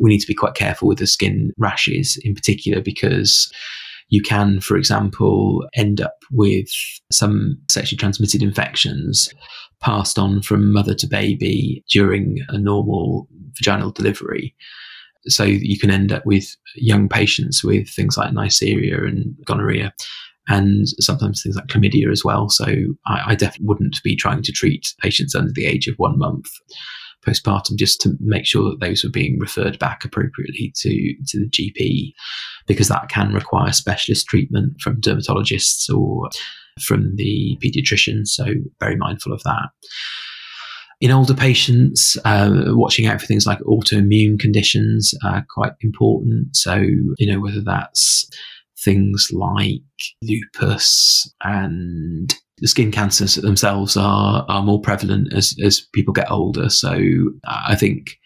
we 0.00 0.10
need 0.10 0.20
to 0.20 0.26
be 0.26 0.34
quite 0.34 0.54
careful 0.54 0.88
with 0.88 0.98
the 0.98 1.06
skin 1.06 1.52
rashes 1.58 2.18
in 2.22 2.34
particular 2.34 2.82
because 2.82 3.50
you 4.08 4.22
can, 4.22 4.60
for 4.60 4.76
example, 4.76 5.66
end 5.74 6.00
up 6.00 6.24
with 6.30 6.68
some 7.12 7.58
sexually 7.68 7.98
transmitted 7.98 8.42
infections 8.42 9.28
passed 9.80 10.18
on 10.18 10.42
from 10.42 10.72
mother 10.72 10.94
to 10.94 11.06
baby 11.06 11.84
during 11.90 12.38
a 12.48 12.58
normal 12.58 13.28
vaginal 13.56 13.90
delivery. 13.90 14.54
So 15.28 15.44
you 15.44 15.78
can 15.78 15.90
end 15.90 16.12
up 16.12 16.24
with 16.26 16.46
young 16.74 17.08
patients 17.08 17.62
with 17.62 17.88
things 17.88 18.16
like 18.16 18.32
Neisseria 18.32 19.06
and 19.06 19.34
gonorrhea, 19.44 19.92
and 20.48 20.88
sometimes 21.00 21.42
things 21.42 21.56
like 21.56 21.66
chlamydia 21.66 22.10
as 22.10 22.24
well. 22.24 22.48
So 22.48 22.66
I, 23.06 23.22
I 23.26 23.34
definitely 23.34 23.66
wouldn't 23.66 23.96
be 24.02 24.16
trying 24.16 24.42
to 24.42 24.52
treat 24.52 24.94
patients 25.00 25.34
under 25.34 25.52
the 25.52 25.66
age 25.66 25.86
of 25.86 25.94
one 25.96 26.18
month 26.18 26.46
postpartum 27.26 27.76
just 27.76 28.00
to 28.00 28.14
make 28.20 28.46
sure 28.46 28.70
that 28.70 28.80
those 28.80 29.04
were 29.04 29.10
being 29.10 29.38
referred 29.38 29.78
back 29.78 30.04
appropriately 30.04 30.72
to, 30.76 31.14
to 31.26 31.40
the 31.40 31.50
GP 31.50 32.12
because 32.66 32.88
that 32.88 33.08
can 33.08 33.32
require 33.32 33.72
specialist 33.72 34.26
treatment 34.26 34.80
from 34.80 35.00
dermatologists 35.00 35.92
or 35.94 36.28
from 36.80 37.16
the 37.16 37.58
pediatrician. 37.62 38.26
So 38.26 38.46
very 38.80 38.96
mindful 38.96 39.32
of 39.32 39.42
that. 39.42 39.68
In 41.00 41.12
older 41.12 41.34
patients, 41.34 42.16
uh, 42.24 42.50
watching 42.68 43.06
out 43.06 43.20
for 43.20 43.26
things 43.26 43.46
like 43.46 43.60
autoimmune 43.60 44.38
conditions 44.38 45.14
are 45.24 45.46
quite 45.54 45.72
important. 45.80 46.56
So, 46.56 46.74
you 47.18 47.32
know, 47.32 47.40
whether 47.40 47.60
that's 47.60 48.28
things 48.84 49.28
like 49.32 49.82
lupus 50.22 51.32
and 51.44 52.34
the 52.58 52.68
skin 52.68 52.90
cancers 52.90 53.36
themselves 53.36 53.96
are 53.96 54.44
are 54.48 54.62
more 54.62 54.80
prevalent 54.80 55.32
as 55.32 55.54
as 55.62 55.80
people 55.92 56.12
get 56.12 56.30
older. 56.30 56.68
So 56.68 56.98
I 57.46 57.76
think 57.76 58.18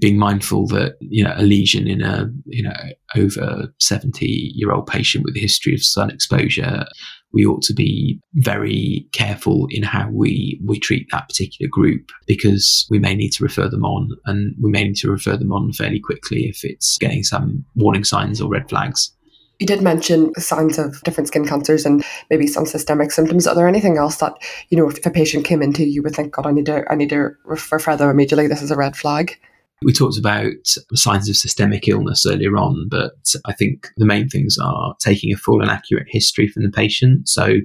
being 0.00 0.18
mindful 0.18 0.66
that 0.68 0.96
you 1.00 1.24
know 1.24 1.34
a 1.36 1.42
lesion 1.42 1.86
in 1.86 2.02
a 2.02 2.30
you 2.46 2.62
know 2.62 2.76
over 3.14 3.72
70 3.78 4.26
year 4.54 4.72
old 4.72 4.86
patient 4.86 5.24
with 5.24 5.36
a 5.36 5.40
history 5.40 5.74
of 5.74 5.82
sun 5.82 6.10
exposure 6.10 6.86
we 7.32 7.44
ought 7.44 7.62
to 7.62 7.74
be 7.74 8.20
very 8.34 9.06
careful 9.12 9.66
in 9.70 9.82
how 9.82 10.08
we 10.10 10.60
we 10.64 10.78
treat 10.78 11.06
that 11.10 11.28
particular 11.28 11.68
group 11.70 12.10
because 12.26 12.86
we 12.90 12.98
may 12.98 13.14
need 13.14 13.30
to 13.30 13.42
refer 13.42 13.68
them 13.68 13.84
on 13.84 14.10
and 14.26 14.54
we 14.60 14.70
may 14.70 14.84
need 14.84 14.96
to 14.96 15.10
refer 15.10 15.36
them 15.36 15.52
on 15.52 15.72
fairly 15.72 16.00
quickly 16.00 16.44
if 16.44 16.60
it's 16.62 16.98
getting 16.98 17.22
some 17.22 17.64
warning 17.74 18.04
signs 18.04 18.40
or 18.40 18.50
red 18.50 18.68
flags 18.68 19.12
you 19.58 19.66
did 19.66 19.80
mention 19.80 20.34
signs 20.34 20.78
of 20.78 21.00
different 21.02 21.28
skin 21.28 21.46
cancers 21.46 21.86
and 21.86 22.04
maybe 22.28 22.46
some 22.46 22.66
systemic 22.66 23.10
symptoms. 23.10 23.46
Are 23.46 23.54
there 23.54 23.66
anything 23.66 23.96
else 23.96 24.16
that, 24.16 24.34
you 24.68 24.76
know, 24.76 24.90
if 24.90 25.04
a 25.06 25.10
patient 25.10 25.46
came 25.46 25.62
into 25.62 25.82
you 25.82 26.02
would 26.02 26.14
think, 26.14 26.34
God, 26.34 26.46
I 26.46 26.52
need 26.52 26.66
to 26.66 26.84
I 26.92 26.94
need 26.94 27.08
to 27.08 27.30
refer 27.44 27.78
further 27.78 28.10
immediately, 28.10 28.48
this 28.48 28.60
is 28.60 28.70
a 28.70 28.76
red 28.76 28.96
flag? 28.96 29.38
We 29.82 29.92
talked 29.92 30.18
about 30.18 30.52
signs 30.94 31.28
of 31.28 31.36
systemic 31.36 31.86
illness 31.86 32.24
earlier 32.26 32.56
on, 32.56 32.88
but 32.90 33.12
I 33.44 33.52
think 33.52 33.88
the 33.98 34.06
main 34.06 34.28
things 34.28 34.56
are 34.58 34.94
taking 35.00 35.32
a 35.32 35.36
full 35.36 35.60
and 35.60 35.70
accurate 35.70 36.06
history 36.08 36.48
from 36.48 36.62
the 36.62 36.70
patient. 36.70 37.28
So 37.28 37.58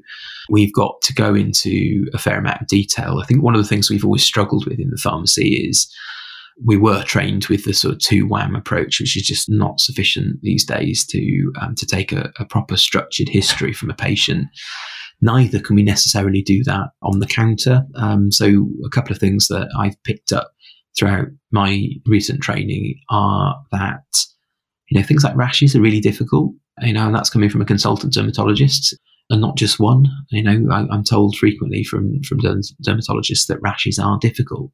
we've 0.49 0.73
got 0.73 1.01
to 1.03 1.13
go 1.13 1.33
into 1.33 2.05
a 2.13 2.17
fair 2.17 2.37
amount 2.37 2.61
of 2.61 2.67
detail. 2.67 3.19
I 3.21 3.25
think 3.25 3.41
one 3.41 3.55
of 3.55 3.61
the 3.61 3.67
things 3.67 3.89
we've 3.89 4.05
always 4.05 4.23
struggled 4.23 4.65
with 4.65 4.79
in 4.79 4.89
the 4.89 4.97
pharmacy 4.97 5.65
is 5.69 5.89
we 6.65 6.75
were 6.75 7.03
trained 7.03 7.45
with 7.45 7.63
the 7.63 7.73
sort 7.73 7.93
of 7.93 7.99
two 7.99 8.27
WAM 8.27 8.55
approach, 8.55 8.99
which 8.99 9.15
is 9.15 9.23
just 9.23 9.49
not 9.49 9.79
sufficient 9.79 10.41
these 10.41 10.65
days 10.65 11.05
to 11.07 11.53
um, 11.61 11.75
to 11.75 11.85
take 11.85 12.11
a, 12.11 12.31
a 12.39 12.45
proper 12.45 12.75
structured 12.75 13.29
history 13.29 13.71
from 13.71 13.89
a 13.89 13.95
patient 13.95 14.47
neither 15.21 15.59
can 15.59 15.75
we 15.75 15.83
necessarily 15.83 16.41
do 16.41 16.63
that 16.63 16.89
on 17.03 17.19
the 17.19 17.27
counter. 17.27 17.83
Um, 17.95 18.31
so, 18.31 18.67
a 18.83 18.89
couple 18.89 19.11
of 19.11 19.19
things 19.19 19.47
that 19.47 19.69
I've 19.79 20.01
picked 20.03 20.33
up 20.33 20.51
throughout 20.97 21.27
my 21.51 21.87
recent 22.05 22.41
training 22.41 22.95
are 23.09 23.55
that 23.71 24.03
you 24.89 24.99
know 24.99 25.05
things 25.05 25.23
like 25.23 25.35
rashes 25.35 25.75
are 25.75 25.81
really 25.81 26.01
difficult. 26.01 26.53
You 26.81 26.93
know, 26.93 27.05
and 27.05 27.15
that's 27.15 27.29
coming 27.29 27.49
from 27.49 27.61
a 27.61 27.65
consultant 27.65 28.13
dermatologist 28.13 28.97
and 29.29 29.41
not 29.41 29.57
just 29.57 29.79
one. 29.79 30.07
You 30.29 30.43
know, 30.43 30.73
I, 30.73 30.93
am 30.93 31.03
told 31.03 31.35
frequently 31.35 31.83
from 31.83 32.21
from 32.23 32.39
dermatologists 32.39 33.47
that 33.47 33.61
rashes 33.61 33.99
are 33.99 34.17
difficult, 34.19 34.71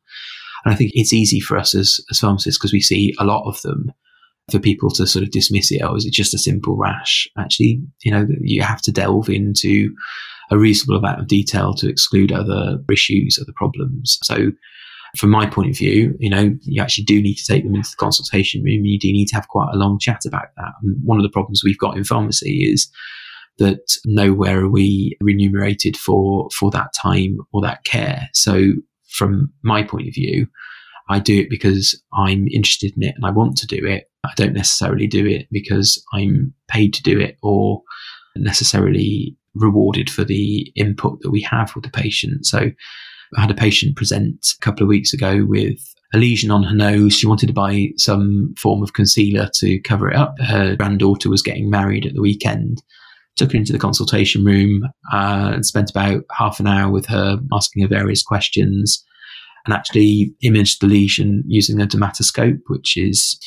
and 0.65 0.73
I 0.73 0.77
think 0.77 0.91
it's 0.93 1.13
easy 1.13 1.39
for 1.39 1.57
us 1.57 1.75
as 1.75 1.99
as 2.11 2.19
pharmacists 2.19 2.57
because 2.57 2.73
we 2.73 2.81
see 2.81 3.15
a 3.19 3.25
lot 3.25 3.47
of 3.47 3.61
them. 3.61 3.91
For 4.49 4.59
people 4.59 4.89
to 4.91 5.05
sort 5.05 5.23
of 5.23 5.31
dismiss 5.31 5.73
it, 5.73 5.81
oh, 5.81 5.95
is 5.95 6.05
it 6.05 6.13
just 6.13 6.33
a 6.33 6.37
simple 6.37 6.77
rash? 6.77 7.27
Actually, 7.37 7.81
you 8.03 8.13
know, 8.13 8.25
you 8.39 8.61
have 8.61 8.81
to 8.83 8.93
delve 8.93 9.27
into 9.27 9.93
a 10.51 10.57
reasonable 10.57 10.97
amount 10.97 11.19
of 11.19 11.27
detail 11.27 11.73
to 11.73 11.89
exclude 11.89 12.31
other 12.31 12.77
issues, 12.89 13.37
other 13.41 13.51
problems. 13.57 14.17
So 14.23 14.51
from 15.15 15.29
my 15.29 15.45
point 15.45 15.69
of 15.69 15.77
view, 15.77 16.15
you 16.19 16.29
know, 16.29 16.55
you 16.61 16.81
actually 16.81 17.05
do 17.05 17.21
need 17.21 17.35
to 17.35 17.45
take 17.45 17.63
them 17.63 17.75
into 17.75 17.89
the 17.89 17.97
consultation 17.97 18.63
room. 18.63 18.85
You 18.85 18.99
do 18.99 19.11
need 19.11 19.27
to 19.27 19.35
have 19.35 19.47
quite 19.47 19.69
a 19.73 19.77
long 19.77 19.99
chat 19.99 20.25
about 20.25 20.47
that. 20.57 20.73
And 20.83 20.97
one 21.03 21.17
of 21.17 21.23
the 21.23 21.29
problems 21.29 21.61
we've 21.63 21.77
got 21.77 21.97
in 21.97 22.03
pharmacy 22.03 22.69
is 22.71 22.89
that 23.57 23.97
nowhere 24.05 24.65
are 24.65 24.69
we 24.69 25.17
remunerated 25.21 25.97
for 25.97 26.49
for 26.51 26.69
that 26.71 26.93
time 26.93 27.37
or 27.53 27.61
that 27.61 27.83
care. 27.83 28.29
So 28.33 28.73
from 29.09 29.51
my 29.63 29.83
point 29.83 30.07
of 30.07 30.13
view, 30.13 30.47
I 31.09 31.19
do 31.19 31.39
it 31.39 31.49
because 31.49 32.01
I'm 32.13 32.47
interested 32.49 32.93
in 32.95 33.03
it 33.03 33.15
and 33.15 33.25
I 33.25 33.31
want 33.31 33.57
to 33.57 33.67
do 33.67 33.85
it. 33.85 34.09
I 34.25 34.31
don't 34.35 34.53
necessarily 34.53 35.07
do 35.07 35.25
it 35.25 35.47
because 35.51 36.03
I'm 36.13 36.53
paid 36.67 36.93
to 36.95 37.03
do 37.03 37.19
it 37.19 37.37
or 37.41 37.81
necessarily 38.35 39.37
rewarded 39.55 40.09
for 40.09 40.23
the 40.23 40.71
input 40.75 41.21
that 41.21 41.31
we 41.31 41.41
have 41.41 41.73
with 41.73 41.83
the 41.83 41.89
patient. 41.89 42.45
So 42.45 42.71
I 43.35 43.41
had 43.41 43.51
a 43.51 43.55
patient 43.55 43.95
present 43.95 44.55
a 44.59 44.63
couple 44.63 44.83
of 44.83 44.89
weeks 44.89 45.13
ago 45.13 45.45
with 45.47 45.77
a 46.13 46.17
lesion 46.17 46.51
on 46.51 46.63
her 46.63 46.75
nose. 46.75 47.13
She 47.13 47.27
wanted 47.27 47.47
to 47.47 47.53
buy 47.53 47.89
some 47.97 48.53
form 48.57 48.81
of 48.81 48.93
concealer 48.93 49.49
to 49.55 49.79
cover 49.81 50.09
it 50.09 50.15
up. 50.15 50.35
Her 50.39 50.75
granddaughter 50.75 51.29
was 51.29 51.41
getting 51.41 51.69
married 51.69 52.05
at 52.05 52.13
the 52.13 52.21
weekend. 52.21 52.81
Took 53.35 53.51
her 53.51 53.57
into 53.57 53.73
the 53.73 53.79
consultation 53.79 54.43
room 54.45 54.83
uh, 55.11 55.51
and 55.53 55.65
spent 55.65 55.89
about 55.89 56.23
half 56.31 56.59
an 56.59 56.67
hour 56.67 56.91
with 56.91 57.05
her, 57.07 57.37
asking 57.51 57.83
her 57.83 57.89
various 57.89 58.23
questions, 58.23 59.03
and 59.65 59.73
actually 59.73 60.33
imaged 60.41 60.81
the 60.81 60.87
lesion 60.87 61.43
using 61.45 61.81
a 61.81 61.85
dermatoscope, 61.85 62.61
which 62.67 62.95
is 62.97 63.37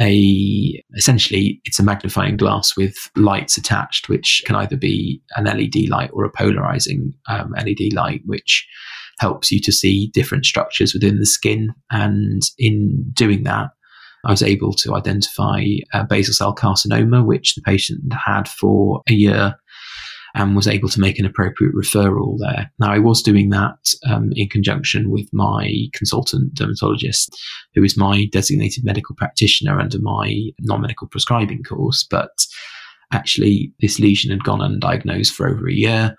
a 0.00 0.82
essentially 0.96 1.60
it's 1.64 1.78
a 1.78 1.82
magnifying 1.82 2.36
glass 2.36 2.76
with 2.76 2.96
lights 3.16 3.56
attached, 3.56 4.08
which 4.08 4.42
can 4.46 4.56
either 4.56 4.76
be 4.76 5.22
an 5.36 5.44
LED 5.44 5.88
light 5.88 6.10
or 6.12 6.24
a 6.24 6.30
polarizing 6.30 7.12
um, 7.28 7.52
LED 7.52 7.92
light, 7.92 8.22
which 8.24 8.66
helps 9.20 9.52
you 9.52 9.60
to 9.60 9.70
see 9.70 10.08
different 10.08 10.46
structures 10.46 10.94
within 10.94 11.18
the 11.18 11.26
skin. 11.26 11.74
And 11.90 12.42
in 12.58 13.04
doing 13.12 13.44
that, 13.44 13.68
I 14.24 14.30
was 14.30 14.42
able 14.42 14.72
to 14.74 14.94
identify 14.94 15.64
basal 16.08 16.34
cell 16.34 16.54
carcinoma, 16.54 17.24
which 17.24 17.54
the 17.54 17.62
patient 17.62 18.00
had 18.12 18.48
for 18.48 19.02
a 19.08 19.12
year 19.12 19.56
and 20.34 20.54
was 20.54 20.66
able 20.66 20.88
to 20.88 21.00
make 21.00 21.18
an 21.18 21.26
appropriate 21.26 21.74
referral 21.74 22.38
there. 22.38 22.70
Now, 22.78 22.92
I 22.92 22.98
was 22.98 23.22
doing 23.22 23.50
that 23.50 23.94
um, 24.08 24.30
in 24.36 24.48
conjunction 24.48 25.10
with 25.10 25.28
my 25.32 25.72
consultant 25.92 26.54
dermatologist, 26.54 27.36
who 27.74 27.82
is 27.82 27.96
my 27.96 28.26
designated 28.30 28.84
medical 28.84 29.14
practitioner 29.16 29.80
under 29.80 29.98
my 29.98 30.50
non 30.60 30.82
medical 30.82 31.08
prescribing 31.08 31.62
course. 31.62 32.06
But 32.08 32.30
actually, 33.12 33.72
this 33.80 33.98
lesion 33.98 34.30
had 34.30 34.44
gone 34.44 34.60
undiagnosed 34.60 35.32
for 35.32 35.48
over 35.48 35.68
a 35.68 35.74
year. 35.74 36.16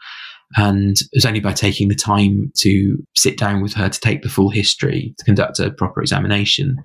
And 0.58 0.98
it 1.00 1.10
was 1.13 1.25
only 1.25 1.39
by 1.39 1.53
taking 1.53 1.88
the 1.88 1.96
time 1.96 2.51
to 2.58 2.98
sit 3.15 3.38
down 3.38 3.62
with 3.62 3.74
her 3.74 3.89
to 3.89 4.00
take 4.00 4.22
the 4.22 4.29
full 4.29 4.50
history, 4.50 5.13
to 5.17 5.25
conduct 5.25 5.60
a 5.60 5.72
proper 5.72 6.01
examination, 6.01 6.77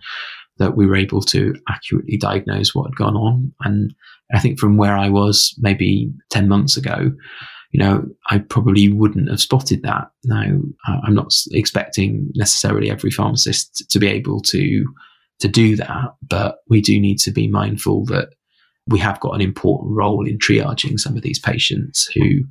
that 0.58 0.76
we 0.76 0.86
were 0.86 0.96
able 0.96 1.20
to 1.20 1.54
accurately 1.68 2.16
diagnose 2.16 2.74
what 2.74 2.88
had 2.88 2.96
gone 2.96 3.16
on. 3.16 3.52
And 3.60 3.94
I 4.32 4.40
think 4.40 4.58
from 4.58 4.76
where 4.76 4.96
I 4.96 5.08
was 5.08 5.54
maybe 5.58 6.12
10 6.30 6.48
months 6.48 6.76
ago, 6.76 7.12
you 7.72 7.80
know, 7.80 8.04
I 8.30 8.38
probably 8.38 8.88
wouldn't 8.88 9.28
have 9.28 9.40
spotted 9.40 9.82
that. 9.82 10.10
Now, 10.24 10.46
I'm 11.04 11.14
not 11.14 11.32
expecting 11.50 12.30
necessarily 12.34 12.90
every 12.90 13.10
pharmacist 13.10 13.84
to 13.90 13.98
be 13.98 14.06
able 14.06 14.40
to 14.42 14.84
to 15.40 15.48
do 15.48 15.76
that, 15.76 16.14
but 16.22 16.58
we 16.68 16.80
do 16.80 16.98
need 17.00 17.18
to 17.18 17.30
be 17.30 17.48
mindful 17.48 18.04
that 18.06 18.30
we 18.88 18.98
have 18.98 19.20
got 19.20 19.34
an 19.34 19.40
important 19.40 19.96
role 19.96 20.26
in 20.26 20.38
triaging 20.38 20.98
some 20.98 21.16
of 21.16 21.22
these 21.22 21.38
patients 21.38 22.08
who 22.14 22.44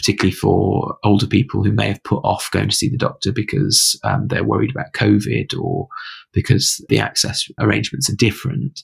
particularly 0.00 0.34
for 0.34 0.96
older 1.04 1.26
people 1.26 1.62
who 1.62 1.72
may 1.72 1.88
have 1.88 2.02
put 2.04 2.24
off 2.24 2.50
going 2.52 2.70
to 2.70 2.74
see 2.74 2.88
the 2.88 2.96
doctor 2.96 3.32
because 3.32 4.00
um, 4.02 4.28
they're 4.28 4.42
worried 4.42 4.70
about 4.70 4.94
COVID 4.94 5.54
or 5.60 5.88
because 6.32 6.82
the 6.88 6.98
access 6.98 7.46
arrangements 7.58 8.08
are 8.08 8.16
different. 8.16 8.82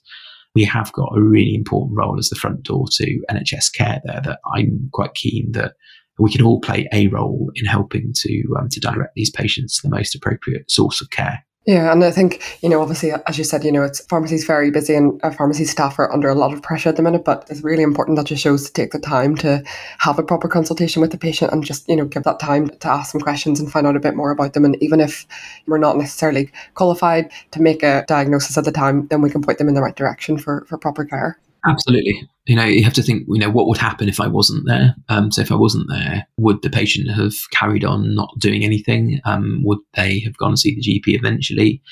We 0.54 0.64
have 0.64 0.92
got 0.92 1.16
a 1.16 1.22
really 1.22 1.54
important 1.54 1.96
role 1.96 2.18
as 2.18 2.28
the 2.28 2.36
front 2.36 2.64
door 2.64 2.84
to 2.92 3.20
NHS 3.30 3.72
care 3.72 4.02
there 4.04 4.20
that 4.24 4.40
I'm 4.54 4.90
quite 4.92 5.14
keen 5.14 5.52
that 5.52 5.72
we 6.18 6.30
can 6.30 6.42
all 6.42 6.60
play 6.60 6.86
a 6.92 7.08
role 7.08 7.50
in 7.54 7.64
helping 7.64 8.12
to 8.14 8.44
um, 8.58 8.68
to 8.68 8.80
direct 8.80 9.14
these 9.14 9.30
patients 9.30 9.80
to 9.80 9.88
the 9.88 9.96
most 9.96 10.14
appropriate 10.14 10.70
source 10.70 11.00
of 11.00 11.08
care. 11.08 11.46
Yeah, 11.66 11.90
and 11.90 12.04
I 12.04 12.12
think, 12.12 12.60
you 12.62 12.68
know, 12.68 12.80
obviously, 12.80 13.10
as 13.26 13.38
you 13.38 13.42
said, 13.42 13.64
you 13.64 13.72
know, 13.72 13.82
it's 13.82 14.00
pharmacy's 14.06 14.44
very 14.44 14.70
busy 14.70 14.94
and 14.94 15.20
pharmacy 15.36 15.64
staff 15.64 15.98
are 15.98 16.12
under 16.12 16.28
a 16.28 16.34
lot 16.36 16.52
of 16.52 16.62
pressure 16.62 16.90
at 16.90 16.94
the 16.94 17.02
minute, 17.02 17.24
but 17.24 17.44
it's 17.50 17.64
really 17.64 17.82
important 17.82 18.16
that 18.16 18.30
you 18.30 18.36
shows 18.36 18.66
to 18.66 18.72
take 18.72 18.92
the 18.92 19.00
time 19.00 19.34
to 19.38 19.64
have 19.98 20.16
a 20.16 20.22
proper 20.22 20.46
consultation 20.46 21.02
with 21.02 21.10
the 21.10 21.18
patient 21.18 21.52
and 21.52 21.64
just, 21.64 21.88
you 21.88 21.96
know, 21.96 22.04
give 22.04 22.22
that 22.22 22.38
time 22.38 22.68
to 22.68 22.88
ask 22.88 23.10
some 23.10 23.20
questions 23.20 23.58
and 23.58 23.72
find 23.72 23.84
out 23.84 23.96
a 23.96 24.00
bit 24.00 24.14
more 24.14 24.30
about 24.30 24.52
them. 24.52 24.64
And 24.64 24.80
even 24.80 25.00
if 25.00 25.26
we're 25.66 25.78
not 25.78 25.96
necessarily 25.96 26.52
qualified 26.74 27.32
to 27.50 27.60
make 27.60 27.82
a 27.82 28.04
diagnosis 28.06 28.56
at 28.56 28.64
the 28.64 28.70
time, 28.70 29.08
then 29.08 29.20
we 29.20 29.30
can 29.30 29.42
point 29.42 29.58
them 29.58 29.68
in 29.68 29.74
the 29.74 29.82
right 29.82 29.96
direction 29.96 30.38
for, 30.38 30.64
for 30.68 30.78
proper 30.78 31.04
care. 31.04 31.36
Absolutely. 31.66 32.28
You 32.46 32.56
know, 32.56 32.64
you 32.64 32.84
have 32.84 32.92
to 32.94 33.02
think, 33.02 33.24
you 33.28 33.38
know, 33.38 33.50
what 33.50 33.66
would 33.66 33.78
happen 33.78 34.08
if 34.08 34.20
I 34.20 34.28
wasn't 34.28 34.66
there? 34.66 34.94
Um, 35.08 35.32
so 35.32 35.40
if 35.42 35.50
I 35.50 35.56
wasn't 35.56 35.88
there, 35.88 36.26
would 36.36 36.62
the 36.62 36.70
patient 36.70 37.10
have 37.10 37.34
carried 37.50 37.84
on 37.84 38.14
not 38.14 38.30
doing 38.38 38.64
anything? 38.64 39.20
Um, 39.24 39.62
would 39.64 39.78
they 39.94 40.20
have 40.20 40.36
gone 40.36 40.52
to 40.52 40.56
see 40.56 40.74
the 40.74 40.80
GP 40.80 41.16
eventually? 41.16 41.82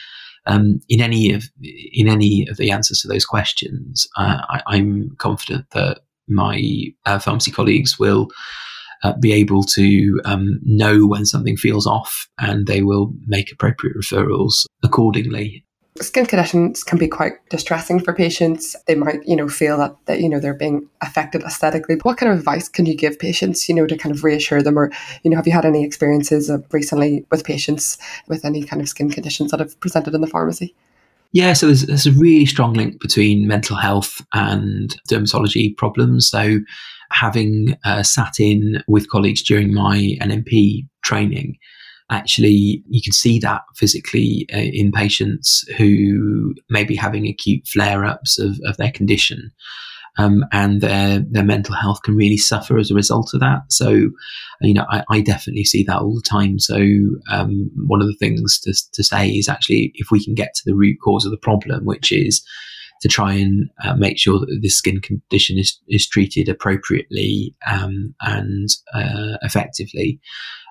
Um, 0.46 0.80
in 0.88 1.00
any 1.00 1.32
of 1.32 1.44
in 1.62 2.06
any 2.06 2.46
of 2.48 2.58
the 2.58 2.70
answers 2.70 3.00
to 3.00 3.08
those 3.08 3.24
questions, 3.24 4.06
uh, 4.18 4.42
I, 4.66 4.76
am 4.76 5.16
confident 5.18 5.70
that 5.70 6.00
my 6.28 6.62
uh, 7.06 7.18
pharmacy 7.18 7.50
colleagues 7.50 7.98
will 7.98 8.28
uh, 9.02 9.14
be 9.20 9.32
able 9.32 9.62
to 9.62 10.20
um, 10.26 10.60
know 10.62 11.06
when 11.06 11.24
something 11.24 11.56
feels 11.56 11.86
off, 11.86 12.28
and 12.38 12.66
they 12.66 12.82
will 12.82 13.12
make 13.26 13.50
appropriate 13.50 13.96
referrals 13.96 14.66
accordingly. 14.82 15.63
Skin 16.00 16.26
conditions 16.26 16.82
can 16.82 16.98
be 16.98 17.06
quite 17.06 17.34
distressing 17.50 18.00
for 18.00 18.12
patients. 18.12 18.74
They 18.88 18.96
might, 18.96 19.24
you 19.24 19.36
know, 19.36 19.48
feel 19.48 19.78
that, 19.78 19.94
that 20.06 20.20
you 20.20 20.28
know 20.28 20.40
they're 20.40 20.52
being 20.52 20.88
affected 21.00 21.42
aesthetically. 21.44 21.96
What 22.02 22.18
kind 22.18 22.32
of 22.32 22.38
advice 22.38 22.68
can 22.68 22.84
you 22.84 22.96
give 22.96 23.16
patients, 23.20 23.68
you 23.68 23.76
know, 23.76 23.86
to 23.86 23.96
kind 23.96 24.12
of 24.12 24.24
reassure 24.24 24.60
them, 24.60 24.76
or 24.76 24.90
you 25.22 25.30
know, 25.30 25.36
have 25.36 25.46
you 25.46 25.52
had 25.52 25.64
any 25.64 25.84
experiences 25.84 26.50
recently 26.72 27.24
with 27.30 27.44
patients 27.44 27.96
with 28.26 28.44
any 28.44 28.64
kind 28.64 28.82
of 28.82 28.88
skin 28.88 29.08
conditions 29.08 29.52
that 29.52 29.60
have 29.60 29.78
presented 29.78 30.14
in 30.14 30.20
the 30.20 30.26
pharmacy? 30.26 30.74
Yeah, 31.30 31.52
so 31.52 31.66
there's, 31.66 31.86
there's 31.86 32.06
a 32.06 32.12
really 32.12 32.46
strong 32.46 32.74
link 32.74 33.00
between 33.00 33.46
mental 33.46 33.76
health 33.76 34.20
and 34.34 34.96
dermatology 35.08 35.76
problems. 35.76 36.28
So, 36.28 36.58
having 37.10 37.76
uh, 37.84 38.02
sat 38.02 38.40
in 38.40 38.82
with 38.88 39.10
colleagues 39.10 39.42
during 39.42 39.74
my 39.74 40.16
NMP 40.20 40.88
training, 41.02 41.56
actually 42.10 42.82
you 42.88 43.00
can 43.02 43.12
see 43.12 43.38
that 43.38 43.62
physically 43.76 44.46
uh, 44.52 44.58
in 44.58 44.92
patients 44.92 45.64
who 45.76 46.54
may 46.68 46.84
be 46.84 46.94
having 46.94 47.26
acute 47.26 47.66
flare-ups 47.66 48.38
of, 48.38 48.58
of 48.66 48.76
their 48.76 48.92
condition 48.92 49.50
um, 50.16 50.44
and 50.52 50.80
their 50.80 51.20
their 51.20 51.44
mental 51.44 51.74
health 51.74 52.02
can 52.02 52.14
really 52.14 52.36
suffer 52.36 52.78
as 52.78 52.90
a 52.90 52.94
result 52.94 53.32
of 53.34 53.40
that. 53.40 53.62
So, 53.68 54.10
you 54.60 54.74
know, 54.74 54.86
I, 54.88 55.02
I 55.10 55.20
definitely 55.20 55.64
see 55.64 55.82
that 55.84 55.98
all 55.98 56.14
the 56.14 56.22
time. 56.22 56.58
So, 56.58 56.76
um, 57.30 57.70
one 57.86 58.00
of 58.00 58.06
the 58.06 58.16
things 58.18 58.60
to, 58.60 58.72
to 58.92 59.02
say 59.02 59.28
is 59.28 59.48
actually 59.48 59.92
if 59.94 60.10
we 60.10 60.24
can 60.24 60.34
get 60.34 60.54
to 60.54 60.62
the 60.64 60.76
root 60.76 60.98
cause 61.02 61.24
of 61.24 61.32
the 61.32 61.36
problem, 61.36 61.84
which 61.84 62.12
is 62.12 62.44
to 63.04 63.08
try 63.08 63.34
and 63.34 63.68
uh, 63.84 63.94
make 63.94 64.18
sure 64.18 64.38
that 64.38 64.60
this 64.62 64.78
skin 64.78 64.98
condition 64.98 65.58
is, 65.58 65.78
is 65.88 66.08
treated 66.08 66.48
appropriately 66.48 67.54
um, 67.70 68.14
and 68.22 68.70
uh, 68.94 69.36
effectively, 69.42 70.18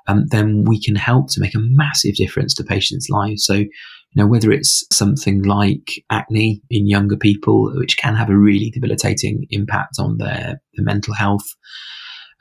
um, 0.08 0.26
then 0.32 0.64
we 0.64 0.82
can 0.82 0.96
help 0.96 1.30
to 1.30 1.40
make 1.40 1.54
a 1.54 1.60
massive 1.60 2.16
difference 2.16 2.56
to 2.56 2.64
patients' 2.64 3.08
lives. 3.08 3.46
So, 3.46 3.54
you 3.54 3.70
know, 4.16 4.26
whether 4.26 4.52
it's 4.52 4.84
something 4.92 5.44
like 5.44 6.04
acne 6.10 6.64
in 6.72 6.88
younger 6.88 7.16
people, 7.16 7.72
which 7.76 7.98
can 7.98 8.16
have 8.16 8.32
a 8.32 8.36
really 8.36 8.72
debilitating 8.72 9.46
impact 9.52 9.98
on 10.00 10.18
their, 10.18 10.60
their 10.74 10.86
mental 10.86 11.14
health. 11.14 11.46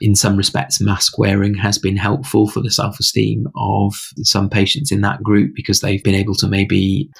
In 0.01 0.15
some 0.15 0.37
respects, 0.37 0.81
mask 0.81 1.19
wearing 1.19 1.53
has 1.53 1.77
been 1.77 1.97
helpful 1.97 2.49
for 2.49 2.61
the 2.61 2.71
self 2.71 2.99
esteem 2.99 3.45
of 3.55 3.93
some 4.23 4.49
patients 4.49 4.91
in 4.91 5.01
that 5.01 5.21
group 5.21 5.51
because 5.53 5.81
they've 5.81 6.03
been 6.03 6.15
able 6.15 6.33
to 6.33 6.47
maybe 6.47 7.11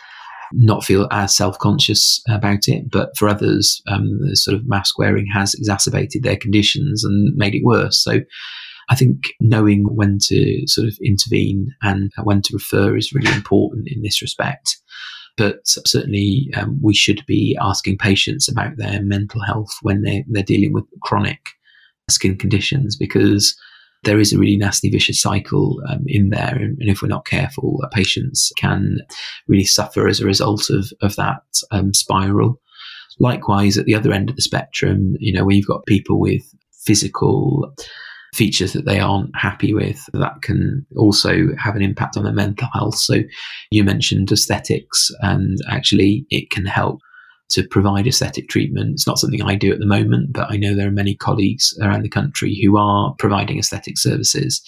not 0.56 0.84
feel 0.84 1.08
as 1.12 1.36
self 1.36 1.58
conscious 1.60 2.22
about 2.30 2.68
it. 2.68 2.90
But 2.92 3.16
for 3.18 3.28
others, 3.28 3.82
um, 3.88 4.20
the 4.22 4.36
sort 4.36 4.56
of 4.56 4.68
mask 4.68 4.98
wearing 4.98 5.28
has 5.34 5.54
exacerbated 5.54 6.24
their 6.24 6.38
conditions 6.38 7.04
and 7.04 7.36
made 7.36 7.56
it 7.56 7.64
worse. 7.64 8.04
So 8.04 8.20
I 8.90 8.96
think 8.96 9.18
knowing 9.40 9.84
when 9.96 10.20
to 10.28 10.68
sort 10.68 10.88
of 10.88 10.98
intervene 11.04 11.74
and 11.82 12.12
when 12.24 12.42
to 12.44 12.54
refer 12.54 12.96
is 12.98 13.14
really 13.14 13.34
important 13.34 13.88
in 13.88 14.02
this 14.02 14.22
respect. 14.22 14.78
But 15.36 15.62
certainly, 15.66 16.52
um, 16.56 16.80
we 16.82 16.94
should 16.94 17.26
be 17.26 17.58
asking 17.60 17.98
patients 17.98 18.48
about 18.48 18.78
their 18.78 19.02
mental 19.02 19.42
health 19.42 19.72
when 19.82 20.04
they're, 20.04 20.24
they're 20.28 20.44
dealing 20.44 20.74
with 20.74 20.84
chronic 21.02 21.40
skin 22.10 22.38
conditions 22.38 22.96
because 22.96 23.58
there 24.04 24.20
is 24.20 24.34
a 24.34 24.38
really 24.38 24.58
nasty 24.58 24.90
vicious 24.90 25.22
cycle 25.22 25.82
um, 25.88 26.04
in 26.08 26.30
there. 26.30 26.56
And, 26.56 26.78
and, 26.80 26.90
if 26.90 27.02
we're 27.02 27.08
not 27.08 27.26
careful, 27.26 27.80
patients 27.92 28.52
can 28.58 28.98
really 29.48 29.66
suffer 29.66 30.08
as 30.08 30.20
a 30.20 30.26
result 30.26 30.70
of, 30.70 30.92
of 31.02 31.16
that 31.16 31.42
um, 31.72 31.94
spiral. 31.94 32.60
Likewise, 33.20 33.78
at 33.78 33.86
the 33.86 33.96
other 33.96 34.12
end 34.12 34.30
of 34.30 34.36
the 34.36 34.42
spectrum, 34.42 35.16
you 35.20 35.34
know, 35.34 35.46
where 35.46 35.56
you've 35.56 35.68
got 35.68 35.86
people 35.86 36.20
with 36.20 36.44
physical 36.86 37.74
features 38.34 38.74
that 38.74 38.86
they 38.86 39.00
aren't 39.00 39.36
happy 39.36 39.74
with 39.74 40.04
that 40.14 40.42
can 40.42 40.86
also 40.98 41.50
have 41.58 41.76
an 41.76 41.84
impact 41.84 42.18
on 42.18 42.24
their 42.24 42.34
mental 42.34 42.68
health. 42.74 42.96
So 42.96 43.18
you 43.70 43.84
mentioned 43.84 44.32
aesthetics 44.32 45.12
and 45.22 45.60
actually 45.70 46.26
it 46.32 46.50
can 46.50 46.66
help 46.66 47.00
to 47.50 47.68
provide 47.68 48.08
aesthetic 48.08 48.50
treatment. 48.50 48.94
It's 48.94 49.08
not 49.08 49.20
something 49.20 49.42
I 49.42 49.56
do 49.56 49.72
at 49.72 49.80
the 49.80 49.86
moment, 49.86 50.34
but 50.34 50.52
I 50.52 50.58
know 50.58 50.76
there 50.76 50.88
are 50.88 50.92
many 50.92 51.16
colleagues 51.16 51.78
around 51.82 52.04
the 52.04 52.10
country 52.10 52.60
who 52.62 52.78
are 52.78 53.14
providing 53.20 53.60
aesthetic 53.60 53.98
services. 53.98 54.62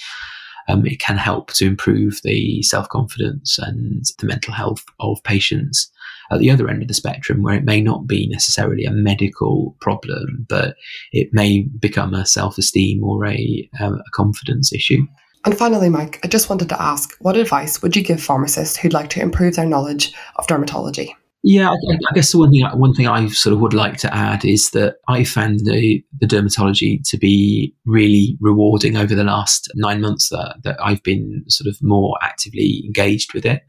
Um, 0.67 0.85
it 0.85 0.99
can 0.99 1.17
help 1.17 1.53
to 1.53 1.65
improve 1.65 2.21
the 2.23 2.61
self 2.63 2.89
confidence 2.89 3.59
and 3.59 4.03
the 4.19 4.27
mental 4.27 4.53
health 4.53 4.83
of 4.99 5.23
patients 5.23 5.91
at 6.31 6.39
the 6.39 6.49
other 6.49 6.69
end 6.69 6.81
of 6.81 6.87
the 6.87 6.93
spectrum 6.93 7.43
where 7.43 7.53
it 7.53 7.65
may 7.65 7.81
not 7.81 8.07
be 8.07 8.27
necessarily 8.27 8.83
a 8.85 8.91
medical 8.91 9.75
problem, 9.79 10.45
but 10.49 10.75
it 11.11 11.29
may 11.33 11.61
become 11.79 12.13
a 12.13 12.25
self 12.25 12.57
esteem 12.57 13.03
or 13.03 13.25
a, 13.27 13.69
um, 13.79 13.95
a 13.95 14.11
confidence 14.13 14.73
issue. 14.73 15.05
And 15.45 15.55
finally, 15.55 15.89
Mike, 15.89 16.19
I 16.23 16.27
just 16.27 16.49
wanted 16.49 16.69
to 16.69 16.81
ask 16.81 17.15
what 17.19 17.37
advice 17.37 17.81
would 17.83 17.95
you 17.95 18.01
give 18.01 18.21
pharmacists 18.21 18.77
who'd 18.77 18.93
like 18.93 19.11
to 19.11 19.21
improve 19.21 19.55
their 19.55 19.67
knowledge 19.67 20.13
of 20.37 20.47
dermatology? 20.47 21.13
Yeah, 21.47 21.69
I, 21.69 21.75
I, 21.93 22.13
guess 22.15 22.31
the 22.31 22.39
one 22.39 22.49
thing 22.49 22.65
one 22.73 22.95
thing 22.95 23.07
I 23.07 23.27
sort 23.27 23.53
of 23.53 23.59
would 23.59 23.75
like 23.75 23.97
to 23.97 24.11
add 24.11 24.43
is 24.43 24.71
that 24.71 24.95
I 25.07 25.23
found 25.23 25.59
the, 25.59 26.03
the 26.19 26.25
dermatology 26.25 27.07
to 27.07 27.19
be 27.19 27.71
really 27.85 28.35
rewarding 28.41 28.97
over 28.97 29.13
the 29.13 29.23
last 29.23 29.71
nine 29.75 30.01
months 30.01 30.29
that, 30.29 30.55
that 30.63 30.75
I've 30.83 31.03
been 31.03 31.43
sort 31.47 31.67
of 31.67 31.77
more 31.83 32.17
actively 32.23 32.81
engaged 32.83 33.35
with 33.35 33.45
it. 33.45 33.61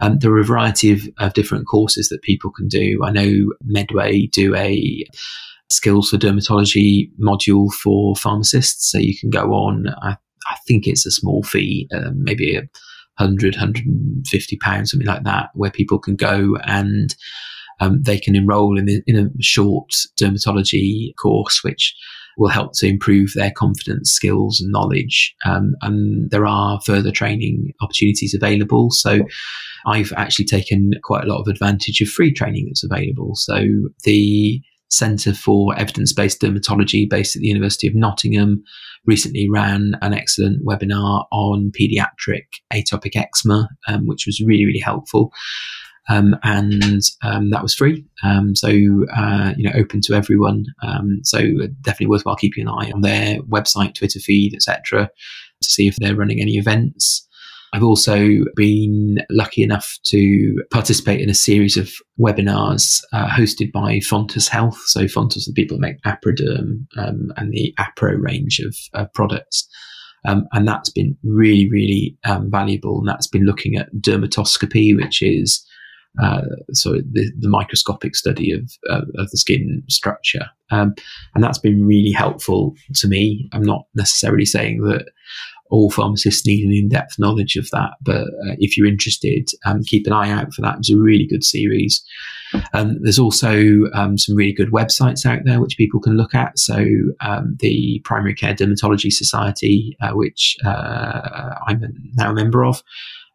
Um, 0.00 0.18
there 0.18 0.32
are 0.32 0.40
a 0.40 0.44
variety 0.44 0.90
of, 0.90 1.02
of 1.18 1.34
different 1.34 1.68
courses 1.68 2.08
that 2.08 2.22
people 2.22 2.50
can 2.50 2.66
do. 2.66 2.98
I 3.04 3.12
know 3.12 3.52
Medway 3.62 4.26
do 4.26 4.52
a 4.56 5.06
skills 5.70 6.10
for 6.10 6.16
dermatology 6.16 7.10
module 7.22 7.72
for 7.72 8.16
pharmacists. 8.16 8.90
So 8.90 8.98
you 8.98 9.16
can 9.16 9.30
go 9.30 9.52
on, 9.52 9.86
I, 10.02 10.16
I 10.50 10.56
think 10.66 10.88
it's 10.88 11.06
a 11.06 11.12
small 11.12 11.44
fee, 11.44 11.88
uh, 11.94 12.10
maybe 12.12 12.56
a 12.56 12.62
100, 13.18 13.54
150 13.54 14.56
pounds, 14.58 14.90
something 14.90 15.06
like 15.06 15.24
that, 15.24 15.50
where 15.54 15.70
people 15.70 15.98
can 15.98 16.16
go 16.16 16.56
and 16.64 17.14
um, 17.80 18.02
they 18.02 18.18
can 18.18 18.36
enroll 18.36 18.78
in, 18.78 18.86
the, 18.86 19.02
in 19.06 19.16
a 19.16 19.42
short 19.42 19.90
dermatology 20.20 21.14
course, 21.16 21.62
which 21.64 21.94
will 22.36 22.48
help 22.48 22.72
to 22.74 22.88
improve 22.88 23.32
their 23.34 23.50
confidence, 23.50 24.10
skills, 24.10 24.60
and 24.60 24.72
knowledge. 24.72 25.34
Um, 25.44 25.74
and 25.82 26.30
there 26.30 26.46
are 26.46 26.80
further 26.84 27.10
training 27.10 27.72
opportunities 27.80 28.34
available. 28.34 28.90
So 28.90 29.20
I've 29.86 30.12
actually 30.16 30.46
taken 30.46 30.92
quite 31.02 31.24
a 31.24 31.28
lot 31.28 31.40
of 31.40 31.48
advantage 31.48 32.00
of 32.00 32.08
free 32.08 32.32
training 32.32 32.66
that's 32.66 32.84
available. 32.84 33.32
So 33.34 33.64
the 34.04 34.60
Centre 34.96 35.34
for 35.34 35.76
Evidence 35.76 36.12
Based 36.12 36.40
Dermatology, 36.40 37.08
based 37.08 37.36
at 37.36 37.40
the 37.40 37.48
University 37.48 37.86
of 37.86 37.94
Nottingham, 37.94 38.62
recently 39.06 39.48
ran 39.50 39.94
an 40.02 40.14
excellent 40.14 40.64
webinar 40.64 41.26
on 41.30 41.72
paediatric 41.78 42.44
atopic 42.72 43.16
eczema, 43.16 43.68
um, 43.88 44.06
which 44.06 44.24
was 44.26 44.40
really, 44.40 44.64
really 44.64 44.80
helpful. 44.80 45.32
Um, 46.08 46.36
and 46.42 47.02
um, 47.22 47.50
that 47.50 47.62
was 47.62 47.74
free. 47.74 48.04
Um, 48.22 48.54
so 48.54 48.68
uh, 48.68 49.54
you 49.56 49.64
know, 49.64 49.72
open 49.74 50.00
to 50.02 50.14
everyone. 50.14 50.66
Um, 50.82 51.20
so 51.22 51.40
definitely 51.80 52.08
worthwhile 52.08 52.36
keeping 52.36 52.66
an 52.66 52.68
eye 52.68 52.90
on 52.92 53.00
their 53.00 53.38
website, 53.40 53.94
Twitter 53.94 54.20
feed, 54.20 54.54
etc., 54.54 55.08
to 55.62 55.68
see 55.68 55.88
if 55.88 55.96
they're 55.96 56.16
running 56.16 56.40
any 56.40 56.52
events. 56.52 57.26
I've 57.74 57.82
also 57.82 58.44
been 58.54 59.18
lucky 59.30 59.64
enough 59.64 59.98
to 60.04 60.62
participate 60.70 61.20
in 61.20 61.28
a 61.28 61.34
series 61.34 61.76
of 61.76 61.90
webinars 62.20 63.02
uh, 63.12 63.26
hosted 63.26 63.72
by 63.72 63.98
Fontus 63.98 64.48
Health. 64.48 64.78
So 64.86 65.06
Fontus, 65.06 65.46
the 65.46 65.52
people 65.52 65.76
that 65.76 65.80
make 65.80 66.00
Aproderm 66.02 66.86
um, 66.96 67.32
and 67.36 67.50
the 67.50 67.74
Apro 67.80 68.16
range 68.16 68.60
of 68.60 68.76
uh, 68.94 69.06
products. 69.12 69.68
Um, 70.24 70.46
and 70.52 70.68
that's 70.68 70.88
been 70.88 71.16
really, 71.24 71.68
really 71.68 72.16
um, 72.24 72.48
valuable. 72.48 73.00
And 73.00 73.08
that's 73.08 73.26
been 73.26 73.44
looking 73.44 73.74
at 73.74 73.92
dermatoscopy, 73.96 74.96
which 74.96 75.20
is 75.20 75.66
uh, 76.22 76.42
so 76.72 76.92
the, 76.92 77.32
the, 77.40 77.48
microscopic 77.48 78.14
study 78.14 78.52
of, 78.52 78.70
uh, 78.88 79.02
of 79.18 79.28
the 79.30 79.36
skin 79.36 79.82
structure. 79.88 80.46
Um, 80.70 80.94
and 81.34 81.42
that's 81.42 81.58
been 81.58 81.84
really 81.84 82.12
helpful 82.12 82.74
to 82.94 83.08
me. 83.08 83.48
I'm 83.52 83.64
not 83.64 83.86
necessarily 83.96 84.44
saying 84.44 84.82
that 84.82 85.06
all 85.74 85.90
pharmacists 85.90 86.46
need 86.46 86.64
an 86.64 86.72
in-depth 86.72 87.18
knowledge 87.18 87.56
of 87.56 87.68
that. 87.70 87.90
But 88.00 88.28
uh, 88.28 88.54
if 88.58 88.76
you're 88.76 88.86
interested, 88.86 89.48
um, 89.66 89.82
keep 89.82 90.06
an 90.06 90.12
eye 90.12 90.30
out 90.30 90.54
for 90.54 90.62
that. 90.62 90.78
It's 90.78 90.90
a 90.90 90.96
really 90.96 91.26
good 91.26 91.42
series. 91.42 92.00
Um, 92.72 92.96
there's 93.02 93.18
also 93.18 93.86
um, 93.92 94.16
some 94.16 94.36
really 94.36 94.52
good 94.52 94.70
websites 94.70 95.26
out 95.26 95.40
there 95.44 95.60
which 95.60 95.76
people 95.76 96.00
can 96.00 96.16
look 96.16 96.32
at. 96.32 96.56
So 96.60 96.84
um, 97.20 97.56
the 97.58 98.00
Primary 98.04 98.34
Care 98.34 98.54
Dermatology 98.54 99.10
Society, 99.10 99.96
uh, 100.00 100.12
which 100.12 100.56
uh, 100.64 101.56
I'm 101.66 101.82
now 102.14 102.30
a 102.30 102.34
member 102.34 102.64
of. 102.64 102.82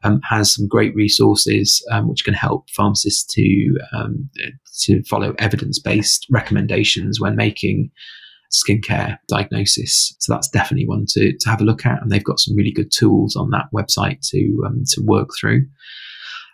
Um, 0.02 0.22
has 0.24 0.54
some 0.54 0.66
great 0.66 0.96
resources 0.96 1.86
um, 1.92 2.08
which 2.08 2.24
can 2.24 2.34
help 2.34 2.70
pharmacists 2.70 3.26
to 3.34 3.78
to 4.84 5.04
follow 5.04 5.36
evidence 5.40 5.78
based 5.78 6.26
recommendations 6.30 7.20
when 7.20 7.36
making 7.36 7.92
skincare 8.52 9.18
diagnosis. 9.28 10.16
So 10.20 10.34
that's 10.34 10.50
definitely 10.50 10.88
one 10.88 11.06
to, 11.10 11.38
to 11.38 11.50
have 11.50 11.62
a 11.62 11.66
look 11.66 11.86
at. 11.86 12.02
And 12.02 12.12
they've 12.12 12.24
got 12.24 12.40
some 12.40 12.56
really 12.56 12.72
good 12.72 12.92
tools 12.92 13.36
on 13.36 13.52
that 13.52 13.66
website 13.74 14.28
to, 14.30 14.64
um, 14.66 14.84
to 14.90 15.02
work 15.02 15.30
through. 15.40 15.66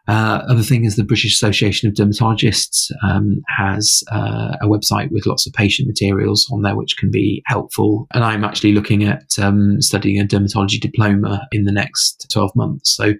Uh, 0.07 0.43
other 0.47 0.61
thing 0.61 0.85
is 0.85 0.95
the 0.95 1.03
British 1.03 1.33
Association 1.33 1.89
of 1.89 1.95
Dermatologists 1.95 2.91
um, 3.03 3.41
has 3.57 4.03
uh, 4.11 4.55
a 4.61 4.67
website 4.67 5.11
with 5.11 5.25
lots 5.25 5.47
of 5.47 5.53
patient 5.53 5.87
materials 5.87 6.47
on 6.51 6.61
there, 6.61 6.75
which 6.75 6.97
can 6.97 7.09
be 7.09 7.41
helpful. 7.47 8.07
And 8.13 8.23
I'm 8.23 8.43
actually 8.43 8.73
looking 8.73 9.03
at 9.03 9.23
um, 9.39 9.81
studying 9.81 10.19
a 10.19 10.25
dermatology 10.25 10.79
diploma 10.79 11.47
in 11.51 11.65
the 11.65 11.71
next 11.71 12.27
12 12.31 12.55
months. 12.55 12.95
So 12.95 13.13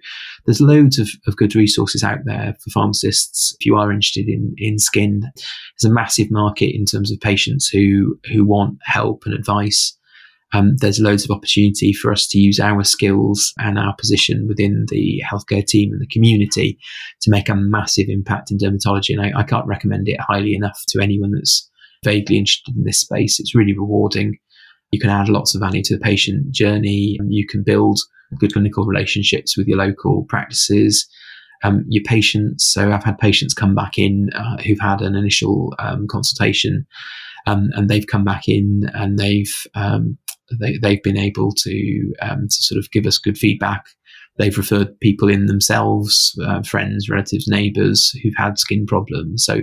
there's 0.44 0.60
loads 0.60 0.98
of, 0.98 1.08
of 1.26 1.36
good 1.36 1.54
resources 1.54 2.04
out 2.04 2.20
there 2.24 2.56
for 2.62 2.70
pharmacists 2.70 3.56
if 3.58 3.66
you 3.66 3.76
are 3.76 3.90
interested 3.90 4.28
in, 4.28 4.54
in 4.56 4.78
skin. 4.78 5.20
There's 5.22 5.90
a 5.90 5.94
massive 5.94 6.30
market 6.30 6.74
in 6.74 6.84
terms 6.84 7.10
of 7.10 7.20
patients 7.20 7.68
who, 7.68 8.18
who 8.32 8.44
want 8.44 8.78
help 8.84 9.24
and 9.26 9.34
advice 9.34 9.96
um, 10.52 10.76
there's 10.78 11.00
loads 11.00 11.24
of 11.24 11.30
opportunity 11.30 11.92
for 11.92 12.12
us 12.12 12.26
to 12.28 12.38
use 12.38 12.60
our 12.60 12.84
skills 12.84 13.52
and 13.58 13.78
our 13.78 13.94
position 13.96 14.46
within 14.46 14.86
the 14.88 15.22
healthcare 15.30 15.66
team 15.66 15.92
and 15.92 16.00
the 16.00 16.06
community 16.06 16.78
to 17.22 17.30
make 17.30 17.48
a 17.48 17.54
massive 17.56 18.06
impact 18.08 18.50
in 18.50 18.58
dermatology. 18.58 19.10
And 19.10 19.22
I, 19.22 19.40
I 19.40 19.42
can't 19.42 19.66
recommend 19.66 20.08
it 20.08 20.20
highly 20.20 20.54
enough 20.54 20.80
to 20.88 21.02
anyone 21.02 21.32
that's 21.32 21.68
vaguely 22.04 22.38
interested 22.38 22.76
in 22.76 22.84
this 22.84 23.00
space. 23.00 23.40
It's 23.40 23.54
really 23.54 23.76
rewarding. 23.76 24.38
You 24.92 25.00
can 25.00 25.10
add 25.10 25.28
lots 25.28 25.54
of 25.54 25.60
value 25.60 25.82
to 25.82 25.96
the 25.96 26.00
patient 26.00 26.52
journey. 26.52 27.18
You 27.28 27.46
can 27.46 27.64
build 27.64 27.98
good 28.38 28.52
clinical 28.52 28.86
relationships 28.86 29.56
with 29.56 29.66
your 29.66 29.78
local 29.78 30.24
practices. 30.28 31.08
Um, 31.64 31.86
your 31.88 32.04
patients. 32.04 32.66
So 32.66 32.92
I've 32.92 33.02
had 33.02 33.16
patients 33.16 33.54
come 33.54 33.74
back 33.74 33.96
in 33.96 34.28
uh, 34.34 34.58
who've 34.58 34.78
had 34.78 35.00
an 35.00 35.16
initial 35.16 35.74
um, 35.78 36.06
consultation, 36.06 36.86
um, 37.46 37.70
and 37.74 37.88
they've 37.88 38.06
come 38.06 38.24
back 38.24 38.48
in 38.48 38.90
and 38.94 39.18
they've 39.18 39.52
um, 39.74 40.18
they, 40.60 40.78
they've 40.78 41.02
been 41.02 41.16
able 41.16 41.52
to 41.52 42.12
um, 42.22 42.48
to 42.48 42.62
sort 42.62 42.78
of 42.78 42.90
give 42.90 43.06
us 43.06 43.18
good 43.18 43.38
feedback. 43.38 43.84
They've 44.38 44.56
referred 44.56 44.98
people 45.00 45.28
in 45.28 45.46
themselves, 45.46 46.38
uh, 46.44 46.62
friends, 46.62 47.08
relatives, 47.08 47.48
neighbours 47.48 48.10
who've 48.22 48.36
had 48.36 48.58
skin 48.58 48.84
problems. 48.84 49.44
So 49.44 49.62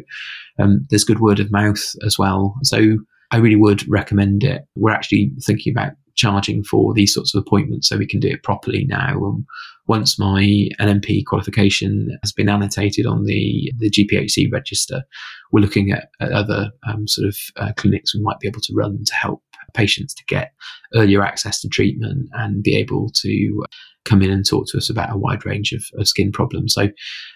um, 0.59 0.87
there's 0.89 1.03
good 1.03 1.19
word 1.19 1.39
of 1.39 1.51
mouth 1.51 1.83
as 2.05 2.17
well. 2.17 2.55
So 2.63 2.97
I 3.31 3.37
really 3.37 3.55
would 3.55 3.87
recommend 3.87 4.43
it. 4.43 4.63
We're 4.75 4.91
actually 4.91 5.31
thinking 5.43 5.73
about 5.73 5.93
charging 6.15 6.63
for 6.63 6.93
these 6.93 7.13
sorts 7.13 7.33
of 7.33 7.41
appointments 7.41 7.89
so 7.89 7.97
we 7.97 8.07
can 8.07 8.19
do 8.19 8.29
it 8.29 8.43
properly 8.43 8.85
now. 8.85 9.13
And 9.25 9.45
once 9.87 10.17
my 10.17 10.69
NMP 10.79 11.25
qualification 11.25 12.17
has 12.23 12.31
been 12.31 12.49
annotated 12.49 13.05
on 13.05 13.25
the, 13.25 13.71
the 13.77 13.89
GPHC 13.89 14.51
register, 14.51 15.03
we're 15.51 15.61
looking 15.61 15.91
at, 15.91 16.09
at 16.19 16.31
other 16.31 16.71
um, 16.87 17.07
sort 17.07 17.27
of 17.27 17.37
uh, 17.57 17.73
clinics 17.75 18.15
we 18.15 18.21
might 18.21 18.39
be 18.39 18.47
able 18.47 18.61
to 18.61 18.73
run 18.73 19.03
to 19.05 19.13
help 19.13 19.41
patients 19.73 20.13
to 20.13 20.23
get 20.25 20.53
earlier 20.95 21.23
access 21.23 21.59
to 21.61 21.67
treatment 21.67 22.29
and 22.33 22.63
be 22.63 22.75
able 22.75 23.09
to 23.09 23.63
come 24.05 24.21
in 24.21 24.29
and 24.29 24.45
talk 24.45 24.67
to 24.67 24.77
us 24.77 24.89
about 24.89 25.13
a 25.13 25.17
wide 25.17 25.45
range 25.45 25.71
of, 25.71 25.83
of 25.99 26.07
skin 26.07 26.31
problems. 26.31 26.73
So, 26.73 26.89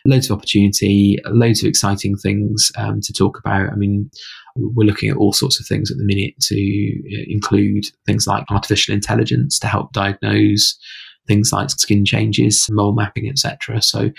loads 0.05 0.29
of 0.29 0.37
opportunity, 0.37 1.17
loads 1.25 1.63
of 1.63 1.69
exciting 1.69 2.17
things 2.17 2.71
um, 2.77 3.01
to 3.01 3.13
talk 3.13 3.39
about. 3.39 3.71
I 3.71 3.75
mean, 3.75 4.09
we're 4.57 4.85
looking 4.85 5.09
at 5.09 5.17
all 5.17 5.33
sorts 5.33 5.59
of 5.59 5.65
things 5.65 5.91
at 5.91 5.97
the 5.97 6.03
minute 6.03 6.33
to 6.41 6.55
uh, 6.55 7.25
include 7.27 7.85
things 8.05 8.27
like 8.27 8.45
artificial 8.49 8.93
intelligence 8.93 9.59
to 9.59 9.67
help 9.67 9.93
diagnose 9.93 10.77
things 11.27 11.51
like 11.51 11.69
skin 11.69 12.05
changes, 12.05 12.67
mole 12.71 12.93
mapping, 12.93 13.29
etc. 13.29 13.81
So, 13.81 14.11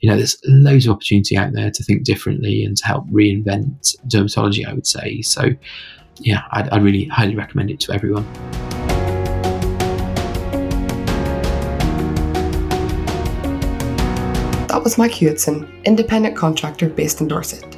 you 0.00 0.10
know, 0.10 0.16
there's 0.16 0.36
loads 0.46 0.86
of 0.86 0.92
opportunity 0.92 1.36
out 1.36 1.52
there 1.52 1.70
to 1.70 1.84
think 1.84 2.04
differently 2.04 2.64
and 2.64 2.76
to 2.78 2.86
help 2.86 3.06
reinvent 3.08 3.94
dermatology, 4.08 4.66
I 4.66 4.72
would 4.72 4.86
say. 4.86 5.22
So, 5.22 5.50
yeah, 6.18 6.42
I'd, 6.52 6.68
I'd 6.70 6.82
really 6.82 7.04
highly 7.04 7.36
recommend 7.36 7.70
it 7.70 7.80
to 7.80 7.92
everyone. 7.92 8.24
That 14.68 14.80
was 14.82 14.98
Mike 14.98 15.12
Hewitson, 15.12 15.84
independent 15.84 16.36
contractor 16.36 16.88
based 16.88 17.20
in 17.20 17.28
Dorset. 17.28 17.75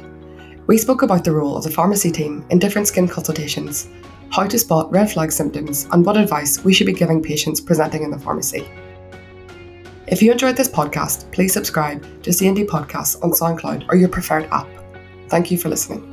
We 0.69 0.77
spoke 0.77 1.01
about 1.01 1.23
the 1.23 1.31
role 1.31 1.57
of 1.57 1.63
the 1.63 1.71
pharmacy 1.71 2.11
team 2.11 2.45
in 2.51 2.59
different 2.59 2.87
skin 2.87 3.07
consultations, 3.07 3.89
how 4.29 4.45
to 4.45 4.59
spot 4.59 4.91
red 4.91 5.11
flag 5.11 5.31
symptoms, 5.31 5.87
and 5.91 6.05
what 6.05 6.15
advice 6.15 6.63
we 6.63 6.75
should 6.75 6.85
be 6.85 6.93
giving 6.93 7.23
patients 7.23 7.59
presenting 7.59 8.03
in 8.03 8.11
the 8.11 8.19
pharmacy. 8.19 8.69
If 10.05 10.21
you 10.21 10.31
enjoyed 10.31 10.55
this 10.55 10.69
podcast, 10.69 11.31
please 11.31 11.53
subscribe 11.53 12.03
to 12.21 12.29
CND 12.29 12.67
Podcasts 12.67 13.17
on 13.23 13.31
SoundCloud 13.31 13.87
or 13.89 13.95
your 13.95 14.09
preferred 14.09 14.45
app. 14.51 14.67
Thank 15.27 15.49
you 15.49 15.57
for 15.57 15.69
listening. 15.69 16.08